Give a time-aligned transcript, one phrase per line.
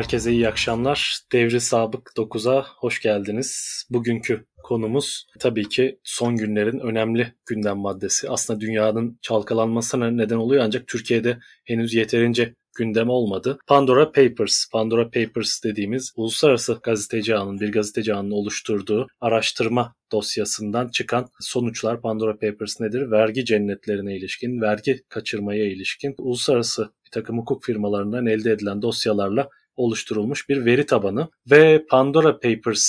[0.00, 1.20] herkese iyi akşamlar.
[1.32, 3.82] Devri Sabık 9'a hoş geldiniz.
[3.90, 8.30] Bugünkü konumuz tabii ki son günlerin önemli gündem maddesi.
[8.30, 13.58] Aslında dünyanın çalkalanmasına neden oluyor ancak Türkiye'de henüz yeterince gündem olmadı.
[13.66, 21.28] Pandora Papers, Pandora Papers dediğimiz uluslararası gazeteci ağının, bir gazeteci ağının oluşturduğu araştırma dosyasından çıkan
[21.40, 23.10] sonuçlar Pandora Papers nedir?
[23.10, 30.48] Vergi cennetlerine ilişkin, vergi kaçırmaya ilişkin uluslararası bir takım hukuk firmalarından elde edilen dosyalarla oluşturulmuş
[30.48, 32.88] bir veri tabanı ve Pandora Papers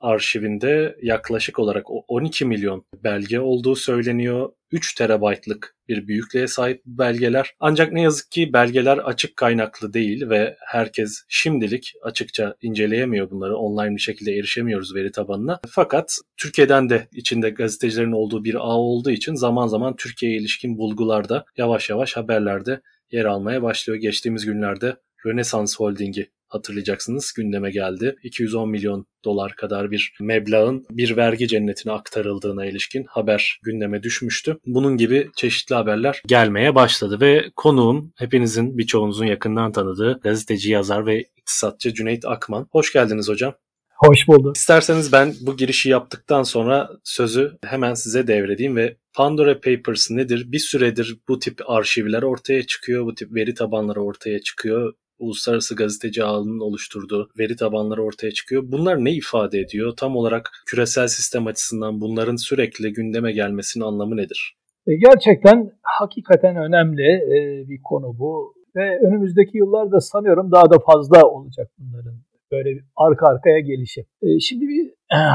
[0.00, 4.52] arşivinde yaklaşık olarak 12 milyon belge olduğu söyleniyor.
[4.72, 7.54] 3 terabaytlık bir büyüklüğe sahip belgeler.
[7.60, 13.56] Ancak ne yazık ki belgeler açık kaynaklı değil ve herkes şimdilik açıkça inceleyemiyor bunları.
[13.56, 15.60] Online bir şekilde erişemiyoruz veri tabanına.
[15.68, 21.44] Fakat Türkiye'den de içinde gazetecilerin olduğu bir ağ olduğu için zaman zaman Türkiye'ye ilişkin bulgularda
[21.56, 22.80] yavaş yavaş haberlerde
[23.10, 23.98] yer almaya başlıyor.
[23.98, 28.16] Geçtiğimiz günlerde Rönesans Holding'i hatırlayacaksınız gündeme geldi.
[28.22, 34.58] 210 milyon dolar kadar bir meblağın bir vergi cennetine aktarıldığına ilişkin haber gündeme düşmüştü.
[34.66, 41.24] Bunun gibi çeşitli haberler gelmeye başladı ve konuğum hepinizin birçoğunuzun yakından tanıdığı gazeteci, yazar ve
[41.36, 42.68] iktisatçı Cüneyt Akman.
[42.70, 43.54] Hoş geldiniz hocam.
[43.96, 44.56] Hoş bulduk.
[44.56, 50.52] İsterseniz ben bu girişi yaptıktan sonra sözü hemen size devredeyim ve Pandora Papers nedir?
[50.52, 56.24] Bir süredir bu tip arşivler ortaya çıkıyor, bu tip veri tabanları ortaya çıkıyor uluslararası gazeteci
[56.24, 58.62] ağının oluşturduğu veri tabanları ortaya çıkıyor.
[58.66, 59.92] Bunlar ne ifade ediyor?
[59.96, 64.56] Tam olarak küresel sistem açısından bunların sürekli gündeme gelmesinin anlamı nedir?
[64.86, 71.26] E, gerçekten hakikaten önemli e, bir konu bu ve önümüzdeki yıllarda sanıyorum daha da fazla
[71.26, 72.14] olacak bunların
[72.52, 74.00] böyle bir arka arkaya gelişi.
[74.22, 74.90] E, şimdi bir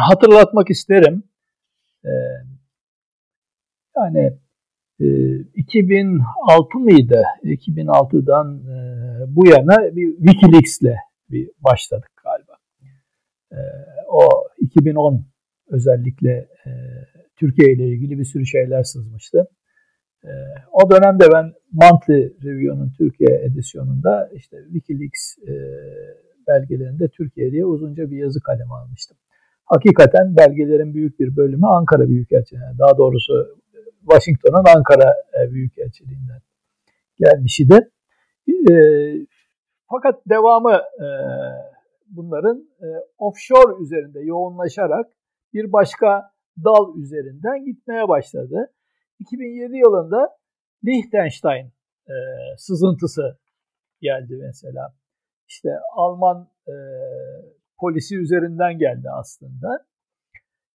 [0.10, 1.24] hatırlatmak isterim.
[3.98, 4.38] Yani
[5.56, 7.24] 2006 mıydı?
[7.44, 8.62] 2006'dan
[9.36, 10.96] bu yana bir Wikileaks'le
[11.32, 12.54] bir başladık galiba.
[13.52, 13.60] E,
[14.10, 14.30] o
[14.60, 15.26] 2010
[15.70, 16.32] özellikle
[16.66, 16.70] e,
[17.36, 19.48] Türkiye ile ilgili bir sürü şeyler sızmıştı.
[20.24, 20.32] E,
[20.72, 25.54] o dönemde ben Monthly Review'nun Türkiye edisyonunda işte Wikileaks e,
[26.48, 29.18] belgelerinde Türkiye diye uzunca bir yazı kalemi almıştım.
[29.66, 33.60] Hakikaten belgelerin büyük bir bölümü Ankara Büyükelçiliğinden, daha doğrusu
[34.02, 36.42] Washington'un Ankara e, Büyükelçiliğinden
[37.20, 37.90] gelmişti.
[38.48, 38.76] E,
[39.90, 41.08] fakat devamı e,
[42.08, 42.88] bunların e,
[43.18, 45.06] offshore üzerinde yoğunlaşarak
[45.54, 46.32] bir başka
[46.64, 48.74] dal üzerinden gitmeye başladı.
[49.20, 50.38] 2007 yılında
[50.86, 51.66] Liechtenstein
[52.08, 52.16] e,
[52.58, 53.38] sızıntısı
[54.02, 54.94] geldi mesela.
[55.48, 56.76] İşte Alman e,
[57.80, 59.86] polisi üzerinden geldi aslında.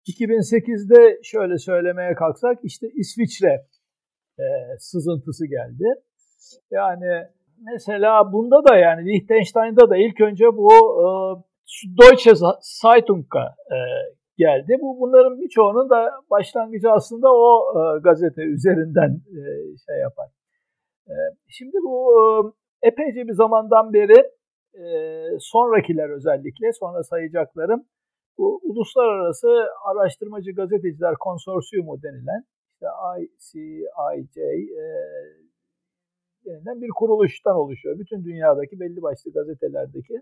[0.07, 3.67] 2008'de şöyle söylemeye kalksak işte İsviçre
[4.39, 4.45] e,
[4.79, 5.85] sızıntısı geldi.
[6.71, 7.29] Yani
[7.73, 11.07] mesela bunda da yani Liechtenstein'da da ilk önce bu e,
[11.99, 13.79] Deutsche Zeitung'a e,
[14.37, 14.77] geldi.
[14.83, 19.41] Bu bunların birçoğunun da başlangıcı aslında o e, gazete üzerinden e,
[19.87, 20.29] şey yapar.
[21.09, 21.15] E,
[21.49, 22.23] şimdi bu e,
[22.89, 24.21] epeyce bir zamandan beri
[24.75, 24.85] e,
[25.39, 27.85] sonrakiler özellikle sonra sayacaklarım
[28.39, 29.49] bu uluslararası
[29.91, 32.89] araştırmacı gazeteciler konsorsiyumu denilen işte
[33.21, 34.87] ICIJ e,
[36.47, 37.99] denilen bir kuruluştan oluşuyor.
[37.99, 40.15] Bütün dünyadaki belli başlı gazetelerdeki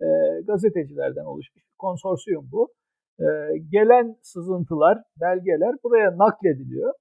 [0.00, 0.06] e,
[0.46, 2.72] gazetecilerden oluşmuş bir konsorsiyum bu.
[3.20, 3.26] E,
[3.72, 6.92] gelen sızıntılar, belgeler buraya naklediliyor.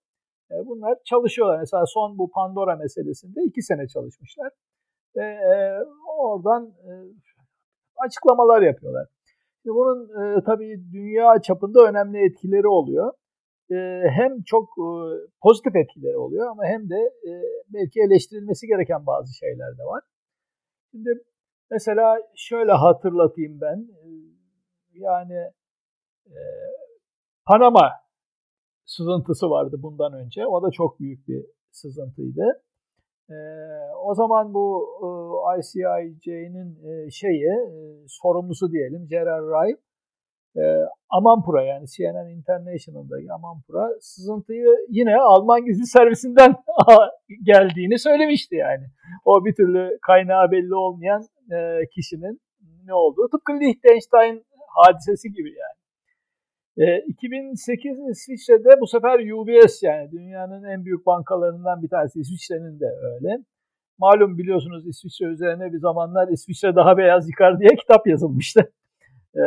[0.52, 1.60] E, bunlar çalışıyorlar.
[1.60, 4.50] Mesela son bu Pandora meselesinde iki sene çalışmışlar.
[5.16, 5.56] Ve e,
[6.18, 6.92] oradan e,
[8.06, 9.08] açıklamalar yapıyorlar.
[9.64, 13.14] Şimdi bunun e, tabii dünya çapında önemli etkileri oluyor
[14.18, 14.70] hem çok
[15.42, 17.14] pozitif etkileri oluyor ama hem de
[17.74, 20.04] belki eleştirilmesi gereken bazı şeyler de var.
[20.92, 21.10] Şimdi
[21.72, 23.88] mesela şöyle hatırlatayım ben.
[24.94, 25.52] Yani
[27.46, 27.92] Panama
[28.86, 30.48] sızıntısı vardı bundan önce.
[30.48, 32.64] O da çok büyük bir sızıntıydı.
[34.04, 34.88] o zaman bu
[35.60, 37.52] ICIJ'nin şeyi,
[38.08, 39.87] sorumlusu diyelim Gerard Wright
[40.58, 40.64] e,
[41.10, 46.56] Amanpura yani CNN International'daki Amanpura sızıntıyı yine Alman gizli servisinden
[47.44, 48.86] geldiğini söylemişti yani.
[49.26, 51.22] O bir türlü kaynağı belli olmayan
[51.52, 52.42] e, kişinin
[52.86, 53.30] ne olduğu.
[53.30, 54.46] Tıpkı Liechtenstein
[54.76, 55.78] hadisesi gibi yani.
[56.78, 62.86] E, 2008 İsviçre'de bu sefer UBS yani dünyanın en büyük bankalarından bir tanesi İsviçre'nin de
[62.86, 63.38] öyle.
[64.00, 68.72] Malum biliyorsunuz İsviçre üzerine bir zamanlar İsviçre daha beyaz yıkar diye kitap yazılmıştı.
[69.36, 69.40] Ee,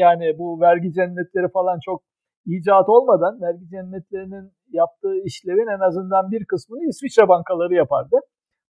[0.00, 2.02] yani bu vergi cennetleri falan çok
[2.46, 8.16] icat olmadan vergi cennetlerinin yaptığı işlevin en azından bir kısmını İsviçre bankaları yapardı.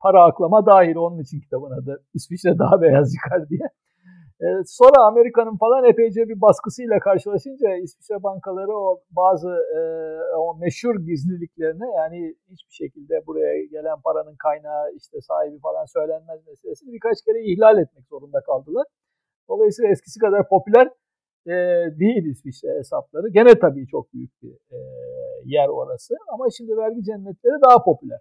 [0.03, 3.67] para aklama dahil onun için kitabın adı İsviçre daha beyaz yıkar diye.
[4.45, 9.81] E, sonra Amerika'nın falan epeyce bir baskısıyla karşılaşınca İsviçre bankaları o bazı e,
[10.37, 16.93] o meşhur gizliliklerine yani hiçbir şekilde buraya gelen paranın kaynağı işte sahibi falan söylenmez meselesini
[16.93, 18.87] birkaç kere ihlal etmek zorunda kaldılar.
[19.49, 20.89] Dolayısıyla eskisi kadar popüler
[21.47, 21.55] e,
[22.01, 23.29] değil İsviçre hesapları.
[23.29, 24.79] Gene tabii çok büyük bir e,
[25.45, 28.21] yer orası ama şimdi vergi cennetleri daha popüler.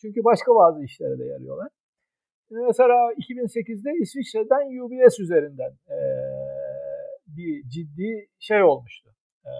[0.00, 1.68] Çünkü başka bazı işlere de yarıyorlar.
[2.48, 5.98] Şimdi mesela 2008'de İsviçre'den UBS üzerinden e,
[7.26, 9.10] bir ciddi şey olmuştu.
[9.44, 9.52] E,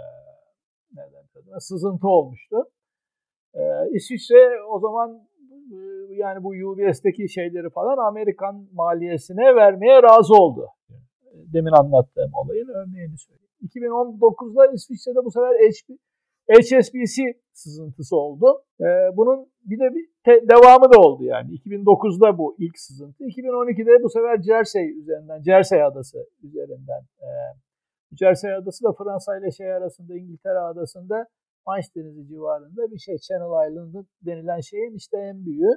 [0.92, 1.60] neden adına?
[1.60, 2.56] Sızıntı olmuştu.
[3.54, 3.60] E,
[3.90, 5.28] İsviçre o zaman
[6.10, 10.66] yani bu UBS'teki şeyleri falan Amerikan maliyesine vermeye razı oldu.
[11.34, 13.52] Demin anlattığım olayın örneğini söyleyeyim.
[13.62, 15.54] 2019'da İsviçre'de bu sefer
[16.50, 18.64] HSBC sızıntısı oldu.
[18.80, 18.84] Ee,
[19.16, 20.08] bunun bir de bir
[20.48, 21.50] devamı da oldu yani.
[21.50, 23.24] 2009'da bu ilk sızıntı.
[23.24, 27.02] 2012'de bu sefer Jersey üzerinden, Jersey adası üzerinden.
[27.20, 27.28] E,
[28.18, 31.26] Jersey adası da Fransa ile şey arasında, İngiltere adasında
[31.66, 33.18] Manş Denizi civarında bir şey.
[33.18, 35.74] Channel Island denilen şeyin işte en büyüğü.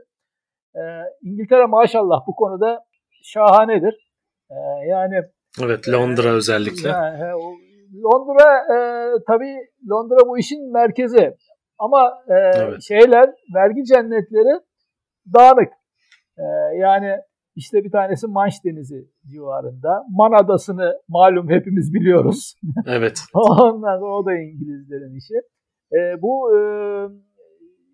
[0.75, 0.81] E,
[1.21, 2.85] İngiltere maşallah bu konuda
[3.23, 4.11] şahanedir.
[4.49, 4.55] E,
[4.87, 5.21] yani
[5.63, 6.89] Evet Londra özellikle.
[6.89, 7.19] Yani,
[8.03, 8.77] Londra e,
[9.27, 9.55] tabii
[9.89, 11.35] Londra bu işin merkezi.
[11.77, 12.81] Ama e, evet.
[12.81, 14.59] şeyler, vergi cennetleri
[15.33, 15.73] dağınık.
[16.37, 16.43] E,
[16.77, 17.15] yani
[17.55, 20.03] işte bir tanesi Manş Denizi civarında.
[20.09, 22.55] Man Adası'nı malum hepimiz biliyoruz.
[22.87, 23.19] Evet.
[23.33, 25.33] Ondan sonra o da İngilizlerin işi.
[25.93, 26.59] E, bu e,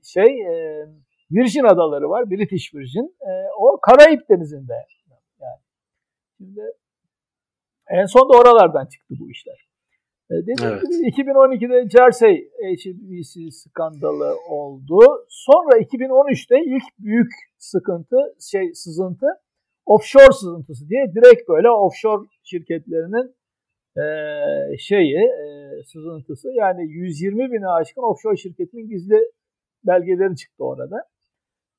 [0.03, 0.85] şey e,
[1.31, 3.15] Virgin Adaları var, British Virgin.
[3.21, 4.73] E, o Karayip Denizi'nde.
[5.39, 5.59] Yani
[6.37, 6.61] şimdi
[7.91, 9.67] en son da oralardan çıktı bu işler.
[10.31, 10.81] E, dediğim evet.
[10.81, 14.99] gibi 2012'de Jersey HBC skandalı oldu.
[15.29, 18.17] Sonra 2013'te ilk büyük sıkıntı,
[18.51, 19.25] şey sızıntı
[19.85, 23.35] offshore sızıntısı diye direkt böyle offshore şirketlerinin
[23.97, 24.05] e,
[24.77, 25.45] şeyi e,
[25.85, 29.19] sızıntısı yani 120 bine aşkın offshore şirketinin gizli
[29.83, 30.97] belgeleri çıktı orada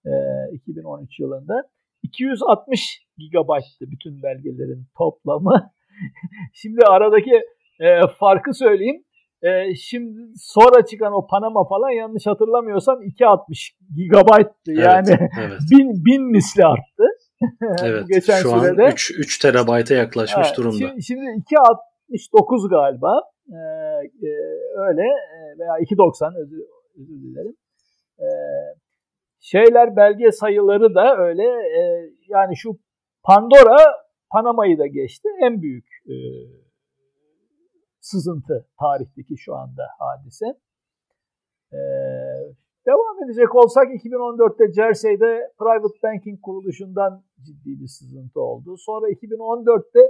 [0.07, 0.11] e,
[0.53, 1.63] 2013 yılında.
[2.03, 5.73] 260 gigabayttı bütün belgelerin toplamı.
[6.55, 7.43] Şimdi aradaki
[7.81, 9.05] e, farkı söyleyeyim.
[9.43, 14.73] E, şimdi sonra çıkan o Panama falan yanlış hatırlamıyorsam 260 gigabayttı.
[14.73, 15.61] Yani evet, evet.
[15.71, 17.05] bin, bin misli arttı.
[17.85, 18.05] evet.
[18.09, 18.83] Geçen şu sürede.
[18.83, 20.77] an 3, 3 terabayta yaklaşmış evet, durumda.
[20.79, 23.21] Şimdi, şimdi 269 galiba.
[23.49, 23.57] Ee,
[24.27, 24.33] e,
[24.89, 25.03] öyle
[25.59, 26.63] veya 290 özür,
[27.01, 27.55] özür dilerim.
[28.19, 28.25] Ee,
[29.41, 31.43] şeyler belge sayıları da öyle.
[31.79, 31.81] E,
[32.29, 32.71] yani şu
[33.25, 34.02] Pandora
[34.33, 35.29] Panama'yı da geçti.
[35.41, 36.17] En büyük e,
[38.01, 40.47] sızıntı tarihteki şu anda hadise.
[41.73, 41.79] Ee,
[42.87, 48.77] devam edecek olsak 2014'te Jersey'de Private Banking kuruluşundan ciddi bir sızıntı oldu.
[48.79, 50.01] Sonra 2014'te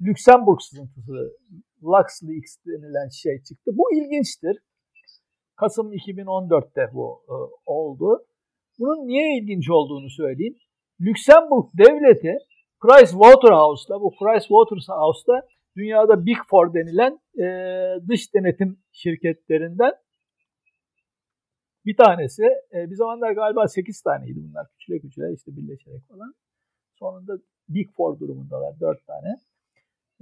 [0.00, 1.36] Lüksemburg sızıntısı
[1.82, 3.70] LuxLeaks denilen şey çıktı.
[3.74, 4.58] Bu ilginçtir.
[5.56, 8.26] Kasım 2014'te bu e, oldu.
[8.78, 10.56] Bunun niye ilginç olduğunu söyleyeyim.
[11.00, 12.38] Lüksemburg devleti
[12.80, 17.46] Price Waterhouse'da, bu Price Waterhouse'da dünyada Big Four denilen e,
[18.08, 19.92] dış denetim şirketlerinden
[21.84, 22.42] bir tanesi.
[22.44, 24.66] E, bir zamanlar galiba 8 taneydi bunlar.
[24.78, 26.34] Küçüle küçüle işte birleşerek falan.
[26.98, 27.32] Sonunda
[27.68, 29.36] Big Four durumundalar 4 tane.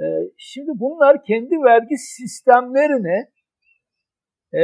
[0.01, 0.05] E,
[0.39, 3.27] şimdi bunlar kendi vergi sistemlerini
[4.59, 4.63] e,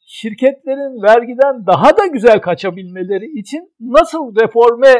[0.00, 4.94] şirketlerin vergiden daha da güzel kaçabilmeleri için nasıl reforme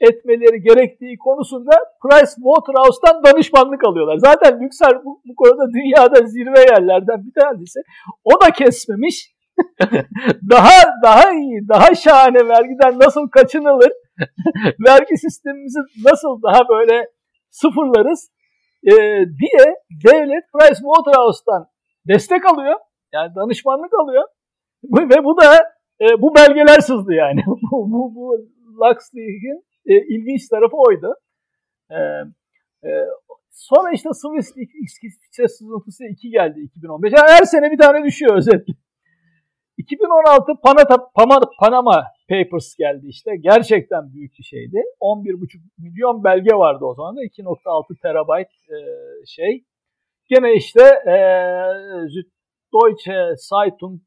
[0.00, 1.70] etmeleri gerektiği konusunda
[2.02, 4.16] Price Waterhouse'tan danışmanlık alıyorlar.
[4.16, 7.80] Zaten Lüksar bu, bu konuda dünyada zirve yerlerden bir tanesi.
[8.24, 9.38] O da kesmemiş.
[10.50, 13.92] daha daha iyi, daha şahane vergiden nasıl kaçınılır?
[14.86, 17.06] vergi sistemimizi nasıl daha böyle
[17.50, 18.30] sıfırlarız
[18.84, 18.94] e,
[19.40, 19.64] diye
[20.04, 21.66] devlet Price Waterhouse'tan
[22.08, 22.76] destek alıyor.
[23.12, 24.24] Yani danışmanlık alıyor.
[24.84, 25.54] Ve bu da
[26.00, 27.40] e, bu belgeler sızdı yani.
[27.46, 28.36] bu, bu, bu
[28.80, 31.14] LuxLeague'in e, ilginç tarafı oydu.
[31.90, 31.98] E,
[32.88, 32.90] e,
[33.50, 34.52] sonra işte Swiss
[35.02, 37.12] İsviçre sızıntısı 2 geldi 2015.
[37.12, 38.74] Yani her sene bir tane düşüyor özetle.
[39.78, 43.36] 2016 Panama, Panama, Panama Papers geldi işte.
[43.36, 44.82] Gerçekten büyük bir şeydi.
[45.00, 47.24] 11,5 milyon belge vardı o zaman da.
[47.24, 48.76] 2.6 terabayt e,
[49.26, 49.64] şey.
[50.28, 51.16] Gene işte e,
[52.72, 54.00] Deutsche Zeitung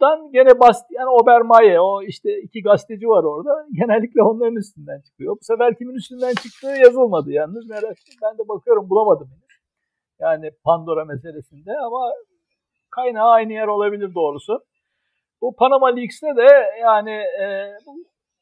[0.00, 3.66] Dan gene Bastian Obermaye o işte iki gazeteci var orada.
[3.72, 5.36] Genellikle onların üstünden çıkıyor.
[5.40, 7.68] Bu sefer kimin üstünden çıktığı yazılmadı yalnız.
[7.68, 9.30] Merak ben de bakıyorum bulamadım.
[10.20, 12.12] Yani Pandora meselesinde ama
[12.90, 14.60] kaynağı aynı yer olabilir doğrusu.
[15.42, 16.48] Bu Panama Leaks'te de
[16.80, 17.10] yani
[17.42, 17.72] e,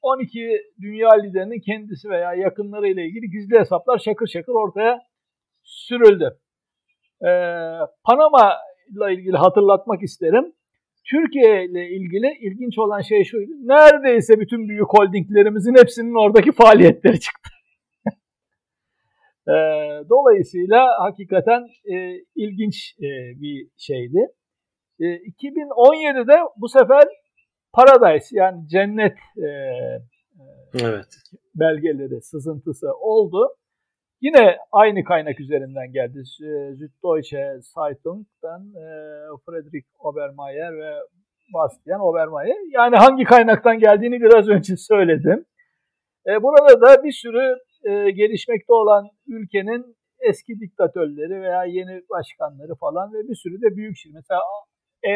[0.03, 5.01] 12 dünya liderinin kendisi veya yakınları ile ilgili gizli hesaplar şakır şakır ortaya
[5.63, 6.39] sürüldü.
[7.23, 7.29] Ee,
[8.05, 8.57] Panama
[8.89, 10.53] ile ilgili hatırlatmak isterim.
[11.11, 13.51] Türkiye ile ilgili ilginç olan şey şuydu.
[13.63, 17.51] Neredeyse bütün büyük holdinglerimizin hepsinin oradaki faaliyetleri çıktı.
[19.49, 19.55] e,
[20.09, 21.95] dolayısıyla hakikaten e,
[22.35, 23.09] ilginç e,
[23.41, 24.27] bir şeydi.
[25.01, 27.05] E, 2017'de bu sefer
[27.73, 29.49] Paradise yani cennet e,
[30.83, 31.07] evet.
[31.55, 33.49] belgeleri sızıntısı oldu.
[34.26, 36.25] Yine aynı kaynak üzerinden geldi.
[36.25, 38.87] Süddeutsche Zeitung'dan e,
[39.45, 40.93] Friedrich Obermeier ve
[41.54, 42.57] Bastian Obermeier.
[42.71, 45.45] Yani hangi kaynaktan geldiğini biraz önce söyledim.
[46.26, 53.12] E, burada da bir sürü e, gelişmekte olan ülkenin eski diktatörleri veya yeni başkanları falan
[53.14, 54.14] ve bir sürü de büyük şirket.
[54.14, 54.40] Mesela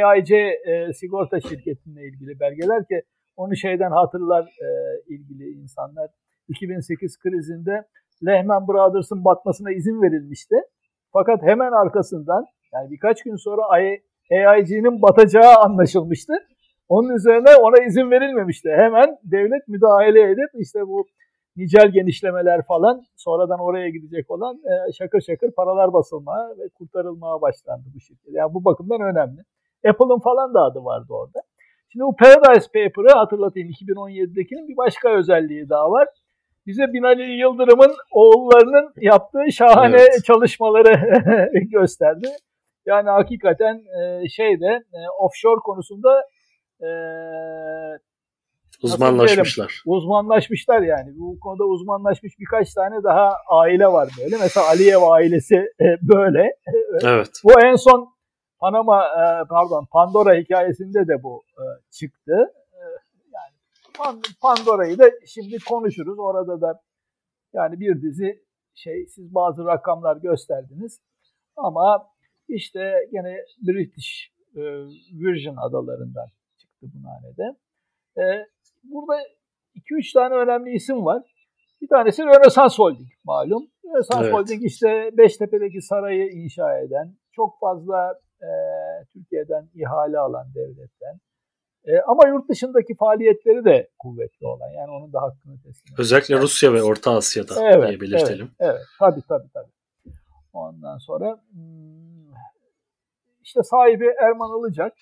[0.06, 0.32] AIC
[0.70, 3.02] e, sigorta şirketinle ilgili belgeler ki
[3.36, 4.44] onu şeyden hatırlar
[5.06, 6.10] ilgili insanlar.
[6.48, 7.84] 2008 krizinde
[8.26, 10.56] Lehman Brothers'ın batmasına izin verilmişti.
[11.12, 13.62] Fakat hemen arkasından yani birkaç gün sonra
[14.30, 16.32] AIG'nin batacağı anlaşılmıştı.
[16.88, 18.68] Onun üzerine ona izin verilmemişti.
[18.76, 21.06] Hemen devlet müdahale edip işte bu
[21.56, 27.86] nicel genişlemeler falan sonradan oraya gidecek olan e, şakır şakır paralar basılmaya ve kurtarılmaya başlandı
[27.94, 28.34] bu şirket.
[28.34, 29.40] Yani bu bakımdan önemli.
[29.88, 31.40] Apple'ın falan da adı vardı orada.
[31.92, 36.08] Şimdi bu Paradise Paper'ı hatırlatayım 2017'dekinin bir başka özelliği daha var
[36.68, 40.24] bize Binali Yıldırım'ın oğullarının yaptığı şahane evet.
[40.24, 40.94] çalışmaları
[41.72, 42.28] gösterdi.
[42.86, 46.22] Yani hakikaten e, şeyde e, offshore konusunda
[46.80, 46.88] e,
[48.82, 49.82] uzmanlaşmışlar.
[49.86, 51.10] uzmanlaşmışlar yani.
[51.18, 54.36] Bu konuda uzmanlaşmış birkaç tane daha aile var böyle.
[54.40, 55.72] Mesela Aliyev ailesi
[56.02, 56.56] böyle.
[57.04, 57.30] Evet.
[57.44, 58.08] Bu en son
[58.60, 59.04] Panama
[59.48, 61.44] pardon Pandora hikayesinde de bu
[61.90, 62.52] çıktı.
[64.40, 66.18] Pandora'yı da şimdi konuşuruz.
[66.18, 66.80] Orada da
[67.52, 71.00] yani bir dizi şey siz bazı rakamlar gösterdiniz.
[71.56, 72.10] Ama
[72.48, 73.36] işte gene
[73.68, 74.60] British e,
[75.12, 76.26] Virgin adalarından
[76.58, 77.58] çıktı bu hanede.
[78.16, 78.46] E,
[78.84, 79.22] burada
[79.74, 81.22] 2-3 tane önemli isim var.
[81.80, 83.70] Bir tanesi Rönesans Holding malum.
[83.84, 84.34] Rönesans evet.
[84.34, 88.50] Holding işte Beştepe'deki sarayı inşa eden, çok fazla e,
[89.12, 91.20] Türkiye'den ihale alan devletten,
[91.84, 94.70] e, ama yurt dışındaki faaliyetleri de kuvvetli olan.
[94.78, 96.42] Yani onun da hakkını teslim Özellikle yani.
[96.42, 98.50] Rusya ve Orta Asya'da evet, diye belirtelim.
[98.60, 98.86] Evet, evet.
[98.98, 99.72] Tabii tabii tabii.
[100.52, 102.32] Ondan sonra hmm,
[103.42, 104.92] işte sahibi Erman Ilıcak.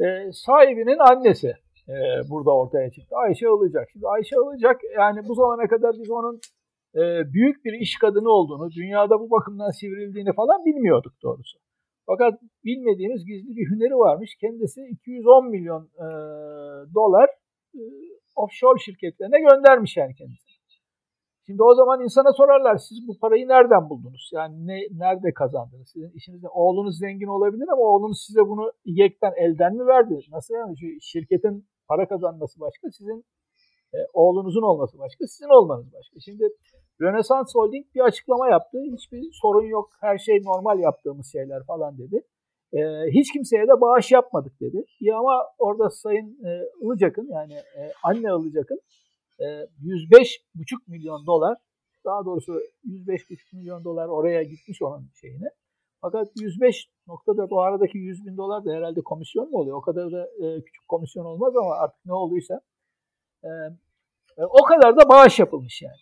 [0.00, 1.54] E, sahibinin annesi
[1.88, 1.94] e,
[2.30, 3.16] burada ortaya çıktı.
[3.16, 3.90] Ayşe Ilıcak.
[3.92, 6.40] Şimdi Ayşe Ilıcak yani bu zamana kadar biz onun
[6.94, 11.58] e, büyük bir iş kadını olduğunu, dünyada bu bakımdan sivrildiğini falan bilmiyorduk doğrusu.
[12.10, 12.34] Fakat
[12.64, 14.30] bilmediğimiz gizli bir hüneri varmış.
[14.40, 16.06] Kendisi 210 milyon e,
[16.94, 17.28] dolar
[17.74, 17.82] e,
[18.36, 20.48] offshore şirketlerine göndermiş yani kendisi.
[21.46, 24.30] Şimdi o zaman insana sorarlar siz bu parayı nereden buldunuz?
[24.32, 25.88] Yani ne, nerede kazandınız?
[25.92, 30.14] Sizin işinizde oğlunuz zengin olabilir ama oğlunuz size bunu yekten elden mi verdi?
[30.32, 30.74] Nasıl yani?
[30.80, 33.24] Şu şirketin para kazanması başka, sizin
[33.94, 36.20] e, oğlunuzun olması başka, sizin olmanız başka.
[36.20, 36.44] Şimdi
[37.00, 38.78] Rönesans Holding bir açıklama yaptı.
[38.92, 42.22] Hiçbir sorun yok, her şey normal yaptığımız şeyler falan dedi.
[42.72, 42.80] E,
[43.10, 44.84] hiç kimseye de bağış yapmadık dedi.
[45.00, 46.48] Ya ama orada Sayın e,
[46.82, 48.80] Ilıcak'ın yani e, anne Ilıcak'ın
[49.40, 51.56] e, 105,5 milyon dolar
[52.04, 52.52] daha doğrusu
[52.84, 55.48] 105,5 milyon dolar oraya gitmiş onun şeyine.
[56.00, 59.76] Fakat 105.4 o aradaki 100 bin dolar da herhalde komisyon mu oluyor?
[59.76, 62.60] O kadar da e, küçük komisyon olmaz ama artık ne olduysa
[63.44, 63.48] e,
[64.38, 65.96] e, o kadar da bağış yapılmış yani.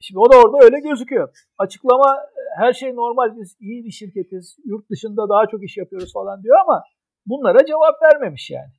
[0.00, 1.46] Şimdi o da orada öyle gözüküyor.
[1.58, 2.16] Açıklama
[2.56, 6.56] her şey normal biz iyi bir şirketiz, yurt dışında daha çok iş yapıyoruz falan diyor
[6.64, 6.84] ama
[7.26, 8.72] bunlara cevap vermemiş yani.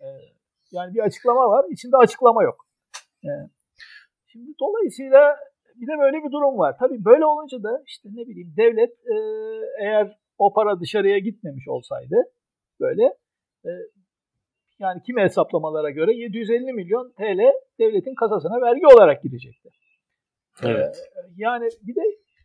[0.00, 0.06] Ee,
[0.72, 2.66] yani bir açıklama var, içinde açıklama yok.
[3.24, 3.28] Ee,
[4.26, 5.36] şimdi dolayısıyla
[5.74, 6.76] bir de böyle bir durum var.
[6.78, 9.16] Tabii böyle olunca da işte ne bileyim devlet e,
[9.80, 12.16] eğer o para dışarıya gitmemiş olsaydı
[12.80, 13.04] böyle
[13.64, 13.70] e,
[14.78, 17.40] yani kimi hesaplamalara göre 750 milyon TL
[17.78, 19.68] devletin kasasına vergi olarak gidecekti.
[20.62, 20.96] Evet.
[20.96, 22.00] Ee, yani bir de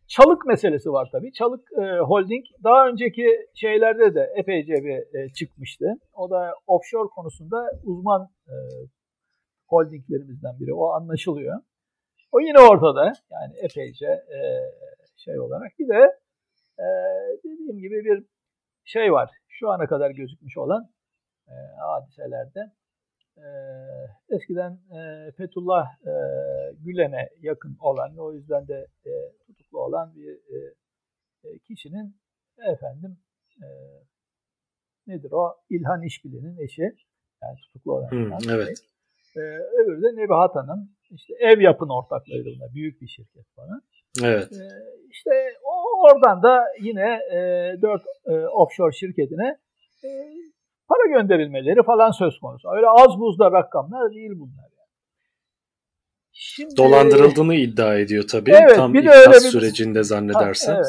[0.08, 1.32] çalık meselesi var tabii.
[1.32, 5.86] Çalık e, Holding daha önceki şeylerde de epeyce bir e, çıkmıştı.
[6.14, 8.54] O da offshore konusunda uzman e,
[9.68, 10.74] holdinglerimizden biri.
[10.74, 11.60] O anlaşılıyor.
[12.32, 13.12] O yine ortada.
[13.30, 14.38] Yani epeyce e,
[15.16, 15.72] şey olarak.
[15.78, 16.00] Bir de
[16.78, 16.86] e,
[17.44, 18.24] dediğim gibi bir
[18.84, 19.30] şey var.
[19.48, 20.88] Şu ana kadar gözükmüş olan
[21.52, 22.72] e, hadiselerde
[23.36, 23.46] e,
[24.36, 26.12] eskiden e, Fethullah e,
[26.84, 29.10] Gülen'e yakın olan o yüzden de e,
[29.46, 32.16] tutuklu olan bir e, kişinin
[32.72, 33.18] efendim
[33.62, 33.66] e,
[35.06, 36.82] nedir o İlhan İşbili'nin eşi
[37.42, 38.10] yani tutuklu olan.
[38.10, 38.78] Hmm, evet.
[39.36, 40.90] E, öbürü de Nebahat Hanım.
[41.10, 42.74] İşte ev yapın ortaklarıydı bunlar.
[42.74, 43.82] Büyük bir şirket falan.
[44.22, 44.52] Evet.
[44.52, 44.68] E,
[45.10, 45.30] işte
[45.64, 49.58] o, oradan da yine e, 4 e, offshore şirketine
[50.04, 50.08] e,
[50.92, 52.68] para gönderilmeleri falan söz konusu.
[52.76, 54.68] Öyle az buzda rakamlar değil bunlar.
[54.78, 54.90] Yani.
[56.32, 58.50] Şimdi, Dolandırıldığını iddia ediyor tabii.
[58.50, 60.74] Evet, Tam bir de öyle bir, sürecinde zannedersem.
[60.74, 60.86] evet.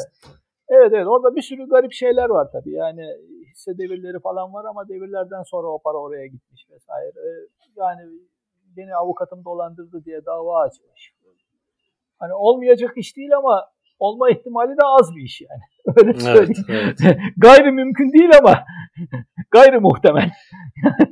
[0.68, 2.72] evet evet orada bir sürü garip şeyler var tabii.
[2.72, 3.02] Yani
[3.50, 7.18] hisse devirleri falan var ama devirlerden sonra o para oraya gitmiş vesaire.
[7.26, 8.00] Ee, yani
[8.76, 11.14] beni avukatım dolandırdı diye dava açmış.
[12.18, 13.64] Hani olmayacak iş değil ama
[13.98, 15.62] olma ihtimali de az bir iş yani.
[15.96, 16.66] Öyle söyleyeyim.
[16.68, 17.18] Evet, evet.
[17.36, 18.64] gayri mümkün değil ama
[19.50, 20.30] gayri muhtemel.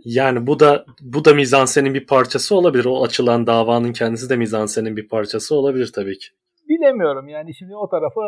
[0.05, 2.85] yani bu da bu da mizansenin bir parçası olabilir.
[2.85, 6.27] O açılan davanın kendisi de mizansenin bir parçası olabilir tabii ki.
[6.69, 8.21] Bilemiyorum yani şimdi o tarafı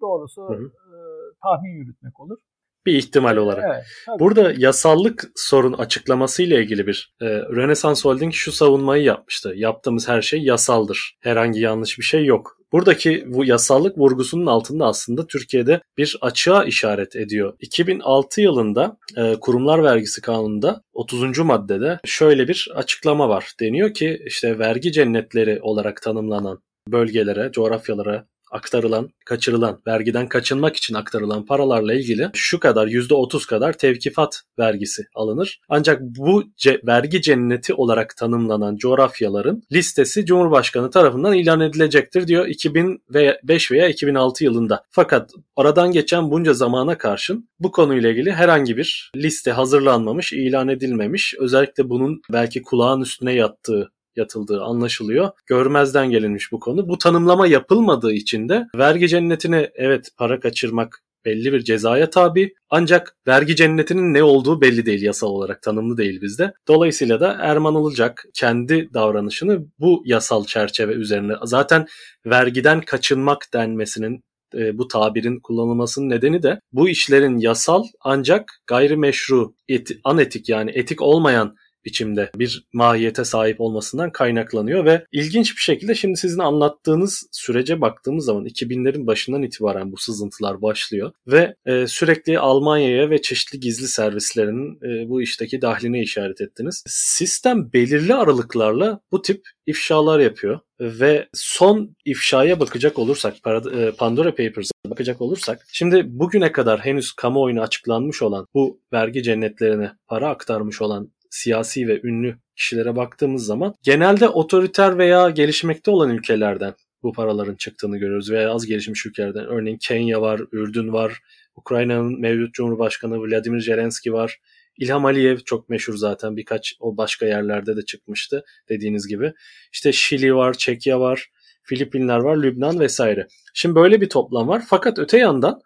[0.00, 0.66] doğrusu hı hı.
[0.66, 0.96] E,
[1.42, 2.38] tahmin yürütmek olur
[2.86, 3.64] bir ihtimal olarak.
[3.64, 9.52] Evet, Burada yasallık sorun açıklaması ile ilgili bir e, Rönesans Holding şu savunmayı yapmıştı.
[9.56, 11.16] Yaptığımız her şey yasaldır.
[11.20, 12.56] Herhangi yanlış bir şey yok.
[12.72, 17.54] Buradaki bu yasallık vurgusunun altında aslında Türkiye'de bir açığa işaret ediyor.
[17.60, 21.38] 2006 yılında e, Kurumlar Vergisi Kanunu'nda 30.
[21.38, 23.52] maddede şöyle bir açıklama var.
[23.60, 31.46] Deniyor ki işte vergi cennetleri olarak tanımlanan bölgelere, coğrafyalara aktarılan, kaçırılan, vergiden kaçınmak için aktarılan
[31.46, 35.60] paralarla ilgili şu kadar %30 kadar tevkifat vergisi alınır.
[35.68, 43.72] Ancak bu ce- vergi cenneti olarak tanımlanan coğrafyaların listesi Cumhurbaşkanı tarafından ilan edilecektir diyor 2005
[43.72, 44.84] veya 2006 yılında.
[44.90, 51.34] Fakat aradan geçen bunca zamana karşın bu konuyla ilgili herhangi bir liste hazırlanmamış, ilan edilmemiş.
[51.38, 55.30] Özellikle bunun belki kulağın üstüne yattığı yatıldığı anlaşılıyor.
[55.46, 56.88] Görmezden gelinmiş bu konu.
[56.88, 63.16] Bu tanımlama yapılmadığı için de vergi cennetine evet para kaçırmak belli bir cezaya tabi ancak
[63.26, 66.52] vergi cennetinin ne olduğu belli değil yasal olarak tanımlı değil bizde.
[66.68, 71.86] Dolayısıyla da Erman Ilıcak kendi davranışını bu yasal çerçeve üzerine zaten
[72.26, 74.20] vergiden kaçınmak denmesinin
[74.54, 81.02] e, bu tabirin kullanılmasının nedeni de bu işlerin yasal ancak gayrimeşru, eti, anetik yani etik
[81.02, 87.80] olmayan biçimde bir mahiyete sahip olmasından kaynaklanıyor ve ilginç bir şekilde şimdi sizin anlattığınız sürece
[87.80, 93.88] baktığımız zaman 2000'lerin başından itibaren bu sızıntılar başlıyor ve e, sürekli Almanya'ya ve çeşitli gizli
[93.88, 96.84] servislerinin e, bu işteki dahline işaret ettiniz.
[96.86, 104.72] Sistem belirli aralıklarla bu tip ifşalar yapıyor ve son ifşaya bakacak olursak e, Pandora Papers'a
[104.90, 111.12] bakacak olursak şimdi bugüne kadar henüz kamuoyuna açıklanmış olan bu vergi cennetlerine para aktarmış olan
[111.32, 117.98] siyasi ve ünlü kişilere baktığımız zaman genelde otoriter veya gelişmekte olan ülkelerden bu paraların çıktığını
[117.98, 119.46] görüyoruz veya az gelişmiş ülkelerden.
[119.46, 121.18] Örneğin Kenya var, Ürdün var,
[121.56, 124.38] Ukrayna'nın mevcut Cumhurbaşkanı Vladimir Zelenski var.
[124.78, 129.32] İlham Aliyev çok meşhur zaten birkaç o başka yerlerde de çıkmıştı dediğiniz gibi.
[129.72, 131.30] İşte Şili var, Çekya var,
[131.62, 133.26] Filipinler var, Lübnan vesaire.
[133.54, 134.62] Şimdi böyle bir toplam var.
[134.66, 135.60] Fakat öte yandan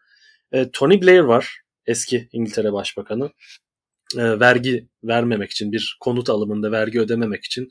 [0.52, 3.30] e, Tony Blair var, eski İngiltere Başbakanı
[4.16, 7.70] e, vergi vermemek için bir konut alımında vergi ödememek için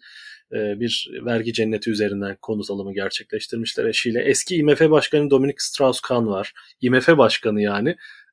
[0.54, 4.24] e, bir vergi cenneti üzerinden konut alımı gerçekleştirmişler eşiyle.
[4.24, 6.54] Eski IMF Başkanı Dominic Strauss-Kahn var.
[6.82, 7.90] IMF Başkanı yani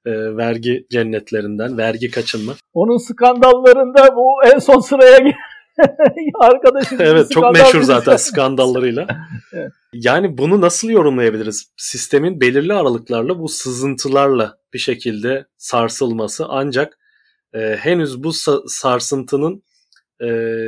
[0.07, 2.55] e, vergi cennetlerinden, vergi kaçınma.
[2.73, 5.19] Onun skandallarında bu en son sıraya
[6.41, 6.99] arkadaşım.
[7.01, 9.07] evet çok meşhur zaten skandallarıyla.
[9.53, 9.73] evet.
[9.93, 11.73] Yani bunu nasıl yorumlayabiliriz?
[11.77, 16.99] Sistemin belirli aralıklarla bu sızıntılarla bir şekilde sarsılması ancak
[17.55, 18.33] e, henüz bu
[18.67, 19.63] sarsıntının
[20.23, 20.27] e,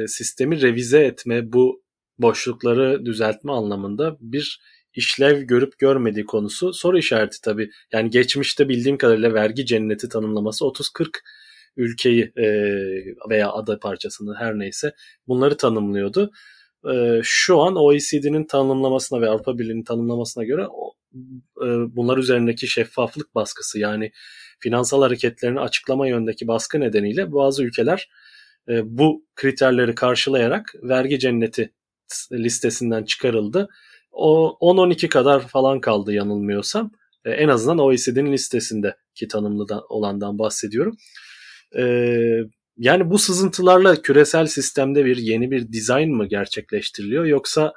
[0.08, 1.82] sistemi revize etme, bu
[2.18, 4.60] boşlukları düzeltme anlamında bir
[4.94, 7.70] işlev görüp görmediği konusu soru işareti tabii.
[7.92, 11.08] Yani geçmişte bildiğim kadarıyla vergi cenneti tanımlaması 30-40
[11.76, 12.46] ülkeyi e,
[13.30, 14.94] veya ada parçasını her neyse
[15.28, 16.30] bunları tanımlıyordu.
[16.92, 20.62] E, şu an OECD'nin tanımlamasına ve Avrupa Birliği'nin tanımlamasına göre
[21.62, 21.66] e,
[21.96, 24.12] bunlar üzerindeki şeffaflık baskısı yani
[24.64, 28.10] finansal hareketlerini açıklama yönündeki baskı nedeniyle bazı ülkeler
[28.68, 31.72] e, bu kriterleri karşılayarak vergi cenneti
[32.32, 33.68] listesinden çıkarıldı.
[34.12, 36.90] O 10-12 kadar falan kaldı yanılmıyorsam.
[37.24, 40.96] E, en azından OECD'nin listesindeki tanımlı olandan bahsediyorum.
[42.76, 47.72] Yani bu sızıntılarla küresel sistemde bir yeni bir dizayn mı gerçekleştiriliyor yoksa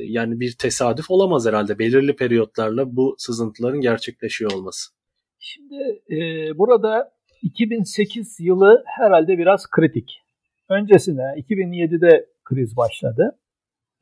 [0.00, 4.99] yani bir tesadüf olamaz herhalde belirli periyotlarla bu sızıntıların gerçekleşiyor olması.
[5.42, 6.18] Şimdi e,
[6.58, 10.22] burada 2008 yılı herhalde biraz kritik.
[10.68, 13.38] Öncesinde 2007'de kriz başladı.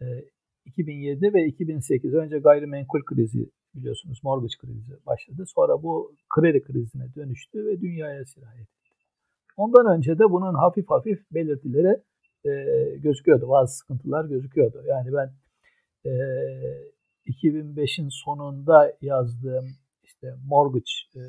[0.01, 0.07] E,
[0.65, 5.45] 2007 ve 2008 önce gayrimenkul krizi biliyorsunuz mortgage krizi başladı.
[5.47, 8.95] Sonra bu kredi krizine dönüştü ve dünyaya sirayet etti.
[9.57, 12.03] Ondan önce de bunun hafif hafif belirtileri
[12.45, 12.51] e,
[12.97, 13.49] gözüküyordu.
[13.49, 14.83] Bazı sıkıntılar gözüküyordu.
[14.87, 15.33] Yani ben
[16.05, 16.13] e,
[17.27, 19.67] 2005'in sonunda yazdığım
[20.19, 21.23] işte mortgage e,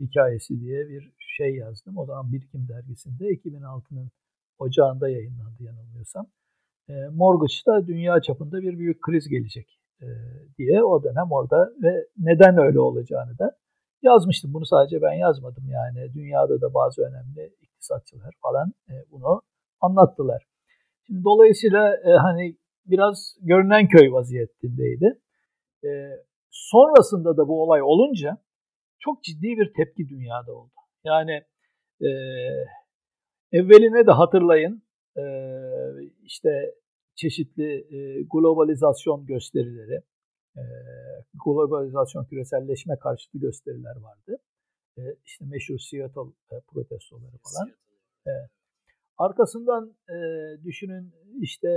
[0.00, 1.98] hikayesi diye bir şey yazdım.
[1.98, 4.10] O zaman Birikim dergisinde 2006'nın
[4.58, 6.26] ocağında yayınlandı yanılmıyorsam.
[6.88, 10.06] E, mortgage'da dünya çapında bir büyük kriz gelecek e,
[10.58, 13.56] diye o dönem orada ve neden öyle olacağını da
[14.02, 14.54] yazmıştım.
[14.54, 16.14] Bunu sadece ben yazmadım yani.
[16.14, 19.42] Dünyada da bazı önemli iktisatçılar falan e, bunu
[19.80, 20.46] anlattılar.
[21.06, 25.20] Şimdi dolayısıyla e, hani biraz görünen köy vaziyetindeydi.
[25.84, 25.88] E,
[26.56, 28.38] sonrasında da bu olay olunca
[28.98, 30.72] çok ciddi bir tepki dünyada oldu.
[31.04, 31.32] Yani
[32.00, 32.10] e,
[33.52, 34.82] evveline de hatırlayın
[35.16, 35.24] e,
[36.22, 36.74] işte
[37.14, 40.00] çeşitli e, globalizasyon gösterileri,
[40.56, 40.62] e,
[41.44, 44.38] globalizasyon küreselleşme karşıtı gösteriler vardı.
[44.98, 47.72] E, işte meşhur Seattle e, protestoları falan.
[48.26, 48.50] Evet.
[49.18, 50.18] Arkasından e,
[50.64, 51.68] düşünün işte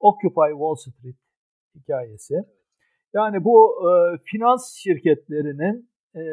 [0.00, 1.16] Occupy Wall Street
[1.74, 2.34] hikayesi.
[3.14, 6.24] Yani bu e, finans şirketlerinin e,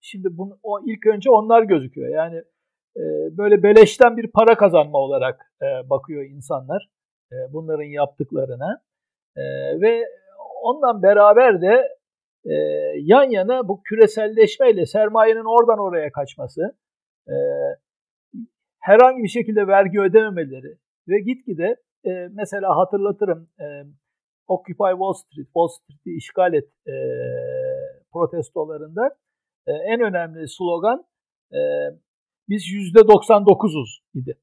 [0.00, 2.08] şimdi bunu, o ilk önce onlar gözüküyor.
[2.08, 2.36] Yani
[2.96, 3.02] e,
[3.38, 6.90] böyle beleşten bir para kazanma olarak e, bakıyor insanlar
[7.32, 8.82] e, bunların yaptıklarına.
[9.36, 9.42] E,
[9.80, 10.04] ve
[10.62, 11.88] ondan beraber de
[12.44, 12.54] e,
[12.96, 16.76] yan yana bu küreselleşmeyle sermayenin oradan oraya kaçması,
[17.28, 17.34] e,
[18.80, 23.66] herhangi bir şekilde vergi ödememeleri ve gitgide e, mesela hatırlatırım e,
[24.48, 26.94] Occupy Wall Street, Wall Street'i işgal et e,
[28.12, 29.16] protestolarında
[29.66, 31.04] e, en önemli slogan
[31.52, 31.60] e,
[32.48, 34.38] biz yüzde 99'uz idi.